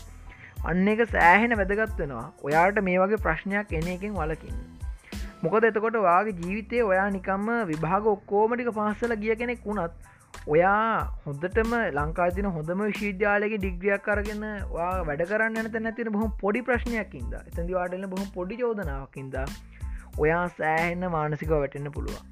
අන්න 0.65 0.93
එක 0.93 1.03
සෑහෙන 1.09 1.57
වැදගත් 1.61 1.97
වෙනවා. 1.99 2.29
ඔයාට 2.43 2.85
මේ 2.89 3.01
වගේ 3.03 3.25
ප්‍රශ්නයක් 3.25 3.75
එන 3.79 3.91
එකින් 3.95 4.15
වලකින්න 4.15 4.61
මොකද 5.43 5.65
එතකොට 5.65 5.97
වාගේ 6.03 6.39
ජීවිතය 6.41 6.81
ඔයා 6.83 7.11
නිකම්ම 7.11 7.49
විභාග 7.67 8.09
ඔක්කෝමටික 8.09 8.69
පාස්සල 8.75 9.15
ගිය 9.17 9.35
කෙනෙක් 9.35 9.65
වුණත් 9.65 9.95
ඔයා 10.49 11.09
හොඳටම 11.25 11.73
ලංකාතින 11.93 12.49
හොඳම 12.49 12.83
විශීද්‍යාලගේ 12.83 13.59
ඩිග්‍රියක් 13.59 14.05
කරගෙන 14.05 14.45
වැඩ 15.09 15.25
කරන්න 15.25 15.61
ඇත 15.63 15.79
නැතින 15.81 16.13
බොහම 16.13 16.33
පොඩි 16.41 16.63
ප්‍රශ්නයක්කින්ද 16.63 17.35
එතදි 17.41 17.69
වාටල 17.73 18.07
බොහම 18.07 18.31
පොඩි 18.35 18.61
චෝදනාවකින්ද 18.63 19.37
ඔයා 20.19 20.47
සෑහෙන්න 20.57 21.11
මානසික 21.11 21.53
වැටෙන්න්න 21.55 21.93
පුළුවන්. 21.93 22.25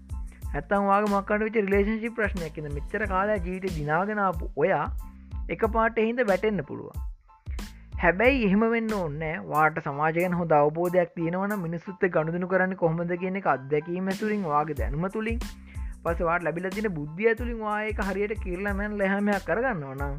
ඇත්තන් 0.55 0.89
වාගේ 0.89 1.13
මක්කට 1.13 1.47
විච 1.47 1.61
රිලේශන්ශි 1.61 2.17
ප්‍රශ්නයක්කිද 2.17 2.73
මෙච්චර 2.73 3.07
කාලා 3.09 3.39
ජීවිත 3.45 3.77
දිනාගෙනාපු 3.77 4.51
ඔයා 4.57 4.87
එක 5.49 5.71
පාට 5.77 6.03
එහින්ද 6.05 6.27
වැටෙන්න්න 6.27 6.65
පුළුවන්. 6.65 7.10
හැබැයි 8.03 8.45
එහෙම 8.45 8.63
වෙන්න 8.73 8.93
ඕන්න 8.95 9.23
වාට 9.47 9.79
සමාජයෙන් 9.85 10.35
හොඳ 10.35 10.53
අවබෝධයක් 10.53 11.11
තියෙනවන 11.15 11.53
මිනිස්සුත්ත 11.61 12.05
ගණුදනු 12.09 12.47
කරන්න 12.47 12.73
කොහොමද 12.75 13.13
කියන 13.23 13.37
එක 13.41 13.49
අත්දැකීම 13.55 14.09
තුළින් 14.21 14.47
වගේ 14.47 14.77
දැනුම 14.77 15.05
තුළින්. 15.09 15.43
පසවාට 16.05 16.43
ලැබිල 16.43 16.69
තින 16.71 16.89
බුද්ධිය 16.95 17.35
තුළින් 17.35 17.61
වායක 17.61 18.01
හරියට 18.03 18.35
කිරලමැන් 18.45 18.97
ලැහමයක් 18.99 19.45
කරගන්න 19.45 19.85
ඕනම් 19.85 20.17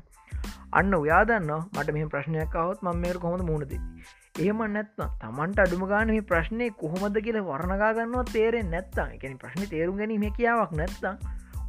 අන්න 0.73 0.93
ඔයාදන්න 0.93 1.51
මට 1.55 1.97
මේ 1.97 2.07
ප්‍රශ්නයක් 2.07 2.55
අවත් 2.59 2.85
මං 2.85 2.99
මේර 2.99 3.17
කොහොඳ 3.17 3.43
මුණද 3.43 3.73
එහෙම 3.73 4.63
නැත්ත 4.69 5.05
තමන්ට 5.19 5.65
අඩුම 5.65 5.85
ගාන 5.87 6.15
මේ 6.15 6.29
ප්‍රශ්නය 6.29 6.71
කොහොමද 6.77 7.21
කියල 7.25 7.43
වරණගාගන්නවා 7.43 8.25
තේරෙන් 8.31 8.69
නැත්තම් 8.69 9.15
එකනි 9.15 9.37
ප්‍රශ්න 9.37 9.69
තේරුම් 9.69 9.97
ගැනීම 9.97 10.27
කියාවක් 10.33 10.75
නැත්තම් 10.77 11.23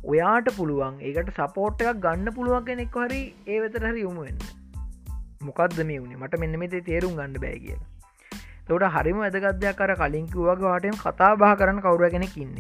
ඔයාට 0.07 0.57
පුළුවන් 0.57 1.01
ඒකට 1.03 1.39
සපෝට් 1.39 1.87
එකක් 1.87 2.03
ගන්න 2.03 2.35
පුළුවන් 2.35 2.67
කෙනෙක් 2.67 2.99
හරි 3.03 3.23
ඒ 3.47 3.61
වෙතර 3.61 3.89
හරි 3.89 4.03
යොමුවෙන්න 4.03 4.61
මොකක්ද 5.43 5.81
මේ 5.85 5.99
වුණේ 5.99 6.19
මට 6.19 6.41
මෙන්න 6.41 6.59
මෙතේ 6.59 6.83
තේරුම් 6.83 7.17
ගන්න 7.17 7.41
බෑ 7.45 7.59
කියලා. 7.59 7.89
තොට 8.69 8.87
හරිම 8.95 9.19
ඇදගත්දයක් 9.23 9.77
කර 9.77 9.95
කලින්කිවගේ 9.97 10.63
වාටම 10.65 10.97
කතා 10.99 11.33
බා 11.37 11.53
කරන්න 11.57 11.81
කවුර 11.81 12.09
කෙනෙක් 12.11 12.37
ඉන්න. 12.37 12.57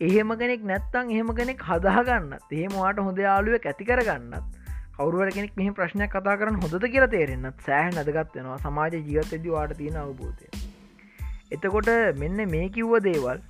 එහෙම 0.00 0.30
කෙනෙක් 0.40 0.64
නැත්තං 0.64 1.10
එහෙම 1.10 1.34
කෙනෙක් 1.34 1.62
හදාගන්නත් 1.62 2.52
එහෙමවාට 2.52 3.00
හොඳ 3.00 3.20
යාලුව 3.24 3.58
ඇති 3.60 3.84
කරගන්නත් 3.84 4.56
කවරුවට 4.96 5.34
කෙනෙක් 5.34 5.52
මෙහි 5.56 5.72
ප්‍රශ්නයක් 5.72 6.10
කතා 6.12 6.38
කරන්න 6.38 6.62
හොඳ 6.62 6.86
කියලා 6.86 7.12
තේරෙන්න්නත් 7.12 7.66
සෑහන් 7.66 8.00
අදගත් 8.02 8.34
වෙනවා 8.36 8.58
සමාජ 8.62 8.98
ජීවතදී 9.00 9.54
වාට 9.54 9.74
තියෙන 9.80 9.98
අවබෝධය. 10.00 10.48
එතකොට 11.50 11.90
මෙන්න 12.22 12.44
මේ 12.54 12.68
කිව්ව 12.68 12.94
දේවල් 13.04 13.42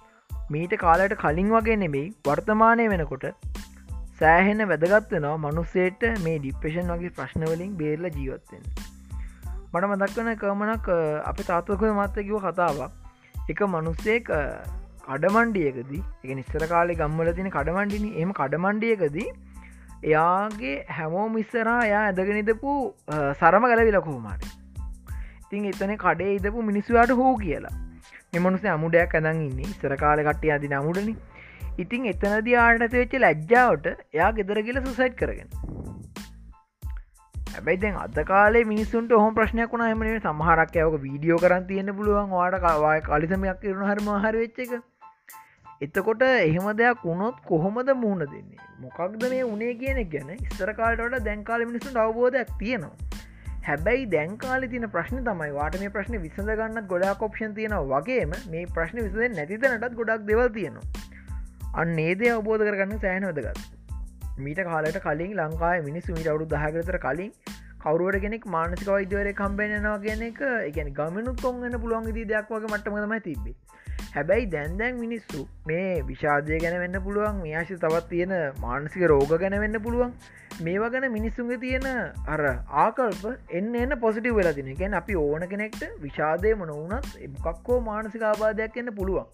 මීට 0.50 0.74
කාලට 0.78 1.14
කලින් 1.18 1.48
වගේ 1.50 1.76
නෙමෙයි 1.76 2.10
වර්තමානය 2.26 2.88
වෙනකොට 2.88 3.24
සෑහෙන 4.20 4.62
වැදගත්වෙනවා 4.68 5.36
මනුස්සේට 5.42 6.04
මේ 6.22 6.38
ඩිප්‍රේෂන් 6.38 6.88
වගේ 6.92 7.10
ප්‍රශ්නවලින් 7.18 7.74
බේරල 7.80 8.06
ජීවත්වෙන් 8.10 8.64
මට 9.72 9.90
මදක්වන 9.90 10.30
කමනක් 10.40 10.88
අප 11.30 11.42
තාත්වකය 11.50 11.92
මත්තකිව 11.92 12.38
කතාවක්. 12.46 12.92
එක 13.52 13.60
මනුස්සේක 13.74 14.30
කඩමණ්ඩියකදී 15.06 16.02
එක 16.22 16.30
නිස්සර 16.38 16.64
කාලෙ 16.72 16.98
ගම්මල 17.00 17.30
තින 17.36 17.50
කඩමණ්ඩින 17.56 18.08
එම 18.22 18.32
කඩමණ්ඩියකදී 18.40 19.28
එයාගේ 20.04 20.76
හැමෝ 20.96 21.28
මිස්සරා 21.36 21.78
එයා 21.84 22.02
ඇදගෙනනිදපු 22.08 22.76
සරම 23.40 23.70
ගැලවිල 23.70 24.00
කොහොමට 24.00 24.44
ඉතින් 25.42 25.70
එතන 25.72 25.96
කඩේ 25.96 26.34
ඉදපු 26.34 26.62
මිනිස්සුවාට 26.62 27.18
හෝ 27.20 27.34
කියලා. 27.38 27.76
එමනුසේ 28.36 28.70
අමුඩයක් 28.70 29.14
ඇදන් 29.14 29.40
ඉන්නේ. 29.48 29.74
සරකාල 29.80 30.20
කට්ටිය 30.26 30.52
අදි 30.56 30.68
නමුඩනිි 30.68 31.16
ඉතින් 31.78 32.06
එතනද 32.06 32.48
ආනත 32.58 32.92
වෙච්ච 32.92 33.12
ලැජ්ජාවට 33.18 33.88
එයා 33.88 34.30
ගෙදර 34.32 34.60
කියල 34.62 34.80
සුසයිට් 34.82 35.16
කරගෙන. 35.16 35.50
හැබැයි 37.50 37.80
දැන් 37.80 37.96
අද 37.96 38.20
කාලේ 38.26 38.64
මිනිස්සුන්ට 38.64 39.14
හොම 39.14 39.34
ප්‍රශ්නයක් 39.34 39.72
වුණ. 39.72 39.84
හම 39.86 40.04
සමහරක් 40.20 40.76
යවක 40.76 40.96
වීඩියෝ 41.02 41.38
කරන් 41.38 41.66
තියෙන 41.66 41.92
පුළුවන්. 41.94 42.30
වාට 42.32 42.58
කවාය 42.60 43.02
කලිසමයක් 43.02 43.60
කරන 43.62 43.84
හරම 43.84 44.10
හර 44.16 44.34
වෙච්ච 44.36 44.62
එක. 44.66 44.72
එතකොට 45.80 46.22
එහෙම 46.22 46.68
දෙයක් 46.76 47.04
වුණොත් 47.04 47.42
කොහොමද 47.44 47.94
මුහුණ 47.96 48.26
දෙන්නේ? 48.26 48.64
මොකක්ද 48.80 49.28
මේ 49.28 49.44
උනේ 49.46 49.74
කියන 49.74 50.00
ගැන 50.10 50.32
ස්තරකාලට 50.48 51.18
දැන්කාල 51.24 51.64
මිනිසුන් 51.64 51.98
අවබෝධයක් 51.98 52.54
තියෙනවා. 52.58 52.96
හැබැයි 53.64 54.08
දැන්කාල 54.10 54.66
තින 54.68 54.88
ප්‍රශ්න 54.90 55.22
තමයි 55.24 55.52
වාට 55.54 55.78
මේ 55.80 55.90
ප්‍රශ්න 55.90 56.18
විසඳ 56.20 56.50
ගන්න 56.52 56.86
ගොඩා 56.86 57.14
කොප්ෂන් 57.16 57.54
තියෙන 57.54 57.76
වගේම 57.90 58.34
මේ 58.50 58.66
ප්‍රශ්න 58.74 59.00
විසඳ 59.00 59.38
නැතිතනටත් 59.38 59.94
ගොඩක් 59.94 60.26
දෙවල් 60.26 60.50
තියෙනවා. 60.56 61.07
අන්න 61.74 61.98
ඒදේ 61.98 62.30
අවබෝධ 62.30 62.64
කරගන්න 62.64 62.98
සෑන 62.98 63.26
වදගත්. 63.26 63.58
මීට 64.38 64.60
කාලට 64.64 65.00
කලින් 65.00 65.32
ලංකායි 65.36 65.82
මිනිස්සු 65.82 66.12
මිට 66.12 66.28
අවුදු 66.28 66.46
දහකරතර 66.46 66.98
කලින් 66.98 67.32
කවරුවට 67.80 68.20
කෙනෙක් 68.20 68.46
මානසික 68.46 68.88
වෛද්‍යවරය 68.88 69.32
කම්බේනවා 69.32 69.98
කියන 69.98 70.22
එක 70.22 70.40
එකන 70.42 70.92
ගමනුත් 70.92 71.42
කොන්ගන්න 71.42 71.80
පුළුවන් 71.80 72.08
දී 72.12 72.24
දෙයක් 72.24 72.50
වගේ 72.50 72.70
මටමතම 72.70 73.14
තිබේ 73.20 73.54
හැබැයි 74.14 74.46
දැන්දැන් 74.46 74.98
මිනිස්සු 74.98 75.44
මේ 75.66 76.02
විශාදය 76.02 76.58
ගැන 76.58 76.78
වෙන්න 76.80 77.00
පුළුවන් 77.02 77.40
මේශි 77.42 77.76
තවත් 77.76 78.08
තියෙන 78.08 78.34
මානසික 78.60 79.04
රෝග 79.04 79.34
ගැන 79.36 79.58
වෙන්න 79.60 79.80
පුළුවන් 79.82 80.14
මේවා 80.60 80.88
ගැන 80.88 81.08
මිනිස්සුන්ගේ 81.12 81.58
තියෙන 81.58 81.88
අර 82.28 82.42
ආකල්ප 82.76 83.24
එන්න 83.50 83.74
එන්න 83.74 83.98
පොසිටි 84.00 84.30
වෙලා 84.30 84.52
තින 84.52 84.70
ගැන 84.74 84.94
අපි 84.94 85.14
ඕන 85.16 85.48
කෙනෙක්ට 85.48 85.84
විශාදය 86.00 86.54
මන 86.54 86.72
වනත් 86.72 87.22
එමකක්කෝ 87.22 87.80
මානසික 87.80 88.22
ආබාධයක් 88.22 88.76
එන්න 88.76 88.94
පුළුවන්. 88.94 89.28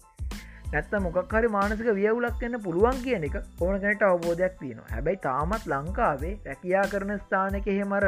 නැත්ත 0.71 0.95
මොකක්හරි 1.01 1.49
මානසික 1.49 1.91
වියවුලක් 1.93 2.41
එන්න 2.43 2.61
පුළුවන් 2.61 3.03
කියන 3.03 3.27
එක 3.27 3.37
ඕන 3.61 3.75
කැනට 3.81 4.03
අවබෝධයක් 4.03 4.57
තියෙනවා. 4.59 4.89
හැබැයි 4.89 5.21
තාමත් 5.21 5.67
ලංකාවේ 5.67 6.33
රැකයා 6.45 6.85
කරන 6.87 7.15
ස්ථානක 7.19 7.67
එහෙමර 7.67 8.07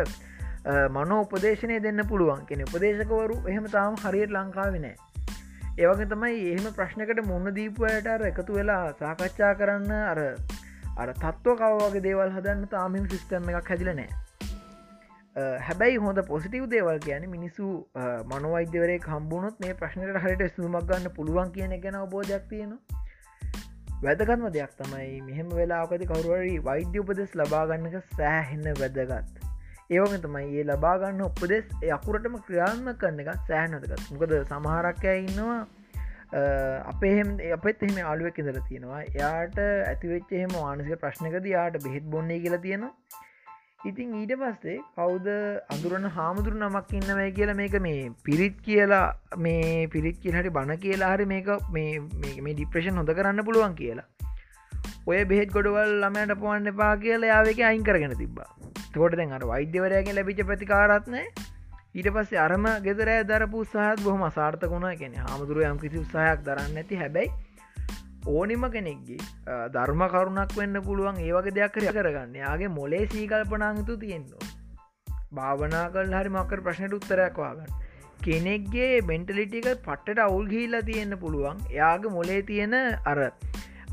මනෝ 0.90 1.20
උපදේශනය 1.22 1.80
දෙන්න 1.80 2.04
පුළුවන් 2.08 2.46
කෙන 2.46 2.64
උපදේශකවරු 2.64 3.36
එහෙම 3.48 3.68
තාම 3.72 4.00
හරියට 4.04 4.32
ලංකාවෙනෑ 4.32 4.96
ඒවගේ 5.78 6.08
තමයි 6.14 6.40
එහෙම 6.52 6.68
ප්‍රශ්නකට 6.74 7.22
මුන්න 7.26 7.54
දීපුයට 7.56 8.08
අර 8.08 8.26
එකතු 8.30 8.58
වෙලා 8.58 8.84
සාකච්ඡා 9.00 9.54
කරන්න 9.56 9.92
අර 10.04 10.22
අර 10.98 11.14
තත්ව 11.16 11.56
කවගේ 11.62 12.04
දේවල් 12.04 12.34
හදන්න 12.36 12.68
තාමින් 12.70 13.06
සිිස්ටම් 13.10 13.52
එකක් 13.52 13.72
හැදිල 13.74 13.92
නෑ 13.92 14.27
හැබැයි 15.38 15.98
හොඳ 16.04 16.20
පොසිටව් 16.28 16.64
දේවල් 16.74 17.00
කියන 17.08 17.26
මිනිස්සු 17.32 17.66
මනවෛද්‍යවරේ 18.32 19.00
කම්බුණොත් 19.00 19.60
මේ 19.64 19.76
ප්‍රශ්නයට 19.82 20.22
හරිට 20.24 20.46
ස්තුමක් 20.54 20.88
ගන්න 20.92 21.14
පුළුවන් 21.18 21.52
කියන 21.58 21.76
ගැන 21.84 21.98
බෝධයක් 22.14 22.48
තියෙනවා. 22.50 23.04
වැදගත්ම 24.06 24.48
දෙයක් 24.56 24.74
තමයි 24.80 25.22
මෙහෙම 25.28 25.52
වෙලාකති 25.60 26.08
කවරුවරි 26.12 26.56
වෛද්‍ය 26.70 27.04
උපදෙස් 27.04 27.36
ලබාගන්නක 27.42 27.98
සෑහෙන්න 28.18 28.68
වැදගත්. 28.82 29.44
ඒවම 29.96 30.16
තමයි 30.26 30.60
ඒ 30.60 30.66
ලබාගන්න 30.72 31.22
උපදෙස් 31.28 31.70
අකුරටම 31.98 32.40
ක්‍රියාත්ම 32.48 32.90
කරන 33.04 33.22
එක 33.24 33.32
සෑහනදගත් 33.52 34.12
මොකද 34.14 34.36
සමහරක්කය 34.50 35.16
ඉන්නවා? 35.20 35.60
අපේහෙම 36.94 37.38
අපත් 37.60 37.88
එහෙම 37.88 38.12
අලුවක් 38.14 38.42
ඉදර 38.44 38.60
තියෙනවා. 38.72 39.06
යාට 39.22 39.62
ඇතිවෙච්ච 39.62 40.36
එහෙම 40.42 40.58
මානසික 40.58 41.06
ප්‍රශ්නකද 41.06 41.48
යාට 41.54 41.82
බෙහෙත් 41.88 42.12
බොන්නේ 42.16 42.42
කියලා 42.44 42.64
තියෙනවා. 42.68 42.94
ඉතින් 43.80 44.14
ඊට 44.14 44.32
පස්සේ 44.36 44.78
කවුද 44.96 45.28
අඳුරන 45.70 46.06
හාමුදුරු 46.10 46.58
නමක් 46.58 46.94
ඉන්නවයි 46.94 47.32
කියලා 47.32 47.56
මේක 47.56 47.76
මේ 47.80 48.12
පිරිත් 48.24 48.56
කියලා 48.62 49.06
මේ 49.38 49.88
පිරිත් 49.88 50.18
කියලහට 50.20 50.50
බණ 50.52 50.80
කියලා 50.80 51.12
හරි 51.12 51.26
මේක 51.26 51.50
මේ 51.70 52.54
ඩිප්‍රේෂන් 52.54 52.98
හොඳ 52.98 53.12
කරන්න 53.12 53.46
පුළුවන් 53.46 53.76
කියලා. 53.76 54.08
ඔය 55.06 55.20
බෙහෙත් 55.26 55.54
ගොඩවල් 55.54 55.94
ළමයට 56.02 56.34
පොවන්න 56.38 56.72
එපා 56.74 56.92
කියලා 56.98 57.32
යාවක 57.32 57.62
අයින් 57.64 57.84
කරගෙන 57.84 58.18
තිබා 58.18 58.50
තකොට 58.88 59.16
දැන් 59.16 59.38
අර 59.38 59.46
වෛද්‍යවරයගේ 59.46 60.16
ලැබිච 60.16 60.42
ප්‍රතිකාරත්නය 60.44 61.22
ඊට 61.94 62.10
පස්සේ 62.12 62.40
අරම 62.40 62.66
ගෙදර 62.84 63.12
දරපු 63.26 63.64
සහත් 63.66 64.02
බොහම 64.02 64.26
සාර්ථකුණා 64.32 64.96
කියෙන 64.96 65.22
හාමුදුරුව 65.22 65.70
යම් 65.70 65.80
කිසි 65.80 66.02
උත්සාහයක් 66.02 66.42
දරන්න 66.44 66.82
ඇති 66.82 66.98
හැබැයි 66.98 67.32
ඕනිම 68.28 68.64
කෙනෙක්ගේ 68.76 69.20
ධර්ම 69.74 70.06
කරුණක් 70.14 70.56
වෙන්න 70.60 70.84
පුළුවන් 70.88 71.20
ඒවගේ 71.26 71.56
දෙයක් 71.58 71.76
කර 71.76 71.92
කරගන්න. 71.98 72.40
යාගේ 72.44 72.72
මොලේ 72.80 73.04
සීකල්පනාංතු 73.14 74.00
තියෙන්නවා 74.04 74.56
භාවනා 75.36 75.86
කල් 75.94 76.18
හරි 76.20 76.34
මක්කර 76.36 76.64
ප්‍රශ්නයට 76.66 76.98
උත්තරයක් 77.00 77.40
වාගන්න 77.44 77.72
කෙනෙක්ගේ 78.22 78.92
බෙන්ටලිටික 79.10 79.68
පට්ට 79.88 80.26
අවුල් 80.26 80.46
ගීල්ලා 80.54 80.86
තියෙන්න්න 80.90 81.22
පුළුවන්. 81.24 81.58
එයාගේ 81.72 82.16
මොලේ 82.18 82.42
තියෙන 82.44 82.76
අර 83.06 83.20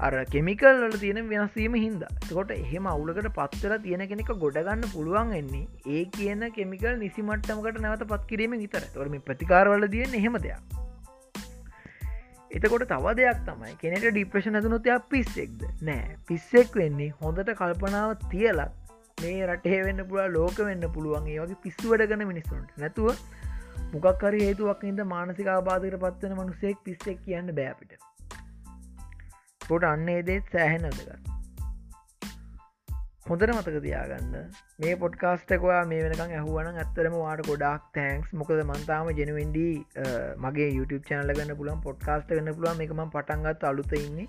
අර 0.00 0.12
කෙමිකල් 0.26 0.80
වල 0.82 0.96
තියෙන 0.98 1.20
වෙනස්වීම 1.28 1.74
හින්ද. 1.76 2.04
කොට 2.28 2.50
එහෙම 2.52 2.86
අවුලකට 2.86 3.28
පත්වල 3.38 3.76
තියෙන 3.84 4.06
කෙනෙක 4.12 4.32
ගොඩගන්න 4.44 4.86
පුළුවන් 4.94 5.34
එන්නේ 5.40 5.66
ඒ 5.88 6.04
කියන 6.16 6.42
කෙමිකල් 6.56 6.96
නිසිමට්ටමකට 6.98 7.82
නැවත 7.84 8.08
පත් 8.12 8.30
කිරීම 8.32 8.56
විතර 8.58 8.88
තොරම 8.96 9.20
ප්‍රතිකාරවල 9.28 9.86
තියෙන් 9.94 10.18
එහෙම 10.20 10.40
දෙයක්. 10.46 10.74
එතකොට 12.54 12.86
තව 12.90 13.14
දෙයක් 13.18 13.38
තමයි 13.46 13.74
කෙනෙට 13.80 14.06
ඩිප්‍රේෂන් 14.06 14.58
ඇතුනොතයක් 14.58 15.06
පිස්සෙක්ද 15.10 15.60
නෑ. 15.82 16.16
පිස්සෙක් 16.28 16.80
වෙන්නේ 16.80 17.12
හොඳට 17.20 17.50
කල්පනාව 17.60 18.16
තියලත් 18.30 18.72
මේ 19.18 19.46
රටේ 19.46 19.80
වෙන්න 19.86 20.04
පුළා 20.10 20.28
ලෝක 20.30 20.60
වෙන්න 20.68 20.86
පුළුවන් 20.94 21.28
ඒ 21.28 21.40
වගේ 21.40 21.62
පිස්සු 21.64 21.92
වැඩගන 21.92 22.26
මිනිස්සුන්ට. 22.30 22.70
නැතුව 22.78 23.10
මොකක්කර 23.92 24.38
හේතුවක් 24.40 24.88
ඉද 24.90 25.04
මානසික 25.12 25.50
ආබාධකට 25.50 26.00
පත්වන 26.04 26.36
මනුසෙක් 26.40 26.82
පිස්සෙක් 26.86 27.22
කියන්න 27.26 27.54
බෑපිට 27.58 28.02
පොට 29.68 29.90
අන්නේ 29.90 30.20
දේත් 30.26 30.52
සෑහෙන 30.52 30.90
අදගත් 30.90 31.33
හොඳට 33.28 33.52
මතක 33.52 33.78
තියාගන්න. 33.84 34.34
මේ 34.80 34.94
පොඩ්කාස්ටකවා 35.02 35.78
මේ 35.90 36.00
වෙනකං 36.06 36.32
ඇහුවන 36.38 36.66
ඇත්තරම 36.80 37.14
වාට 37.20 37.42
ගොඩක් 37.46 37.84
තැන්ක්ස් 37.96 38.34
මොකද 38.40 38.58
මන්තාම 38.64 39.06
ජනවෙන්ඩි 39.18 39.68
මගේ 40.44 40.66
YouTube 40.78 41.04
චනල 41.08 41.32
ගන්න 41.38 41.56
පුලන් 41.60 41.80
පොඩ්කාස්ට 41.86 42.34
ගන්න 42.34 42.56
පුළුවන්. 42.58 42.82
එකම 42.86 43.00
පටන්ගත් 43.14 43.64
අලුත 43.70 43.94
ඉන්නේ. 44.00 44.26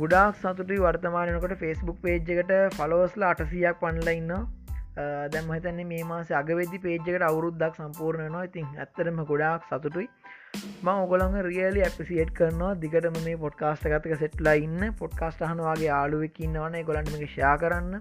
ගොඩක් 0.00 0.38
සතුටි 0.40 0.78
වර්තමානයකට 0.84 1.54
ෆස්බුක් 1.64 1.98
පේජ් 2.06 2.32
එකට 2.36 2.54
ෆලෝස්ලා 2.78 3.34
අටසියක් 3.34 3.84
පනල 3.84 4.10
ඉන්න 4.14 4.34
දැම් 5.32 5.52
හිතන්නේ 5.54 5.88
මේ 5.92 6.08
මාස 6.12 6.32
අගවෙදි 6.40 6.80
පේජ්කට 6.86 7.28
අවුරුද්දක් 7.28 7.76
සම්පූර්ණයනවා 7.80 8.46
ඉතින් 8.48 8.66
ඇත්තරම 8.84 9.20
ගොඩාක් 9.32 9.68
සතුටුයි. 9.68 10.08
ම 10.82 10.88
ඔගොළඟ 10.92 11.36
රියලි 11.46 11.80
ඇපසිේට් 11.84 12.30
කරනවා. 12.38 12.74
දිගටම 12.82 13.16
මේ 13.24 13.38
පොඩ්කාස්ට 13.44 13.88
ගතක 13.92 14.18
සෙට්ලා 14.20 14.54
ඉන්න. 14.66 14.84
පොඩ්කාස්ට 15.00 15.42
හනවාගේ 15.46 15.90
ආලුවකින්නවන 15.96 16.76
ගොලන්ටම 16.88 17.24
ෂයා 17.24 17.56
කරන්න. 17.62 18.00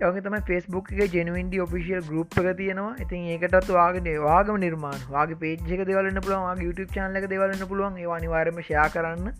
යගේ 0.00 0.22
තම 0.26 0.36
ෆස්බුක් 0.48 0.90
එක 0.94 1.14
ජනුවන්ඩි 1.14 1.62
ඔෆිසිල් 1.64 2.00
ගරුප් 2.08 2.36
එක 2.40 2.48
තියෙනවා. 2.60 2.96
ඉතින් 3.04 3.28
ඒකටත් 3.34 3.70
වාගේ 3.76 4.16
වාගම 4.24 4.58
නිර්මාණ. 4.64 5.04
වගේ 5.14 5.38
පේජ්ක 5.42 5.84
දෙවලන්න 5.90 6.20
පුළුවන්. 6.26 6.64
YouTube 6.66 6.90
චානල 6.96 7.20
එක 7.20 7.28
දෙවලන්න 7.32 7.68
පුළුවන්. 7.70 8.00
ඒවානිවාරම 8.02 8.60
ෂයා 8.62 8.88
කරන්න. 8.96 9.30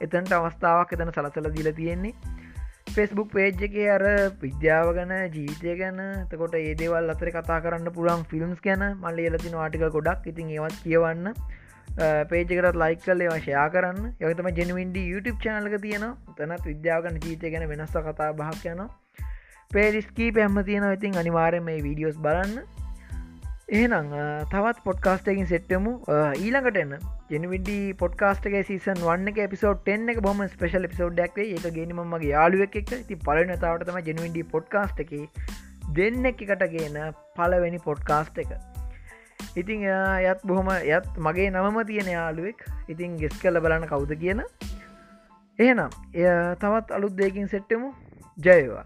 එතන්ට 0.00 0.38
අවස්ථාවක් 0.38 0.94
එතන 0.96 1.12
සලසල 1.16 1.50
දිල 1.56 1.72
තියෙන්නේ. 1.80 2.14
ෆෙස්බුක් 2.94 3.28
පේජ් 3.34 3.64
එක 3.66 3.76
අර 3.96 4.04
විද්‍යාව 4.42 4.94
ගැන 4.96 5.12
ජීවිතය 5.34 5.76
ගැන 5.80 6.00
තකොට 6.30 6.54
ඒදේවල් 6.60 7.12
අතර 7.14 7.30
කතා 7.36 7.60
කරන්න 7.64 7.92
පුළන් 7.98 8.24
ෆිල්ම්ස් 8.32 8.64
ගැන. 8.66 8.86
මල්ල 9.02 9.20
එලතින 9.28 9.60
වාටික 9.60 9.86
ගොඩක්. 9.98 10.32
ඉතින් 10.32 10.56
ඒවත් 10.56 10.80
කියවන්න. 10.86 11.34
පේජකට 11.96 12.76
ලයික් 12.82 13.02
කල්ලේ 13.04 13.30
වශයා 13.30 13.66
කරන්න. 13.70 14.12
යකතම 14.20 14.48
ජනවින්ඩ 14.50 14.96
YouTube 15.04 15.38
චානලක 15.44 15.80
තියෙන 15.82 16.06
තනත් 16.38 16.62
විද්‍යාවගන 16.66 17.18
ජීතය 17.24 17.50
ගැන 17.54 17.68
වෙනස්ස 17.72 17.98
කතා 18.06 18.30
බහක් 18.40 18.72
යන 18.72 18.86
පේරිස්කී 19.70 20.30
පැම්ම 20.32 20.62
තියෙන 20.64 20.88
ඉතින් 20.90 21.20
අනිවාරය 21.22 21.60
මේ 21.60 21.82
වීඩියෝස් 21.86 22.18
බලන්න. 22.18 22.56
එහෙනම් 23.70 24.10
තවත් 24.50 24.84
පොඩ්කාස්ටකින් 24.84 25.46
සෙට්ටමු 25.46 25.94
ඊළඟට 26.42 26.80
එන්න. 26.82 26.98
ජනවිඩි 27.30 27.78
පොඩ්කාස්ටගේ 28.02 28.66
සීසන් 28.70 29.06
වන්න 29.06 29.32
එක 29.32 29.40
පිසෝට් 29.54 29.88
එන්න 29.88 30.14
එක 30.14 30.20
බොම 30.20 30.42
ස්පේශල් 30.48 30.90
පිසෝඩ්ඩක්ේ 30.92 31.50
එක 31.56 31.70
ගෙනීමගේ 31.78 32.30
යාලුවක් 32.30 32.80
එක 32.82 32.94
ති 33.10 33.22
පලනතාවට 33.26 33.88
තම 33.88 34.00
ජනවිඩි 34.10 34.48
පොඩ්කාස්ට 34.54 35.04
එක 35.06 35.14
දෙන්න 35.98 36.32
එකට 36.32 36.70
කියන 36.76 37.02
පලවෙනි 37.38 37.80
පොඩ්කාස්ට 37.88 38.42
එක. 38.44 38.58
ඉතිං 39.56 39.84
යත් 39.86 40.40
බොහොම 40.44 40.68
යත් 40.74 41.06
මගේ 41.26 41.50
නමම 41.50 41.76
තියෙන 41.86 42.08
යාලුවෙක් 42.10 42.64
ඉතින් 42.88 43.16
ගෙස් 43.20 43.36
කල්ල 43.42 43.60
බලන්න 43.60 43.86
කවුද 43.86 44.12
කියන. 44.22 44.42
එහෙනම් 45.58 45.90
එය 46.14 46.26
තවත් 46.62 46.90
අලුත් 46.90 47.14
දෙකින් 47.16 47.48
සෙට්ටමු 47.48 47.92
ජයවා 48.38 48.84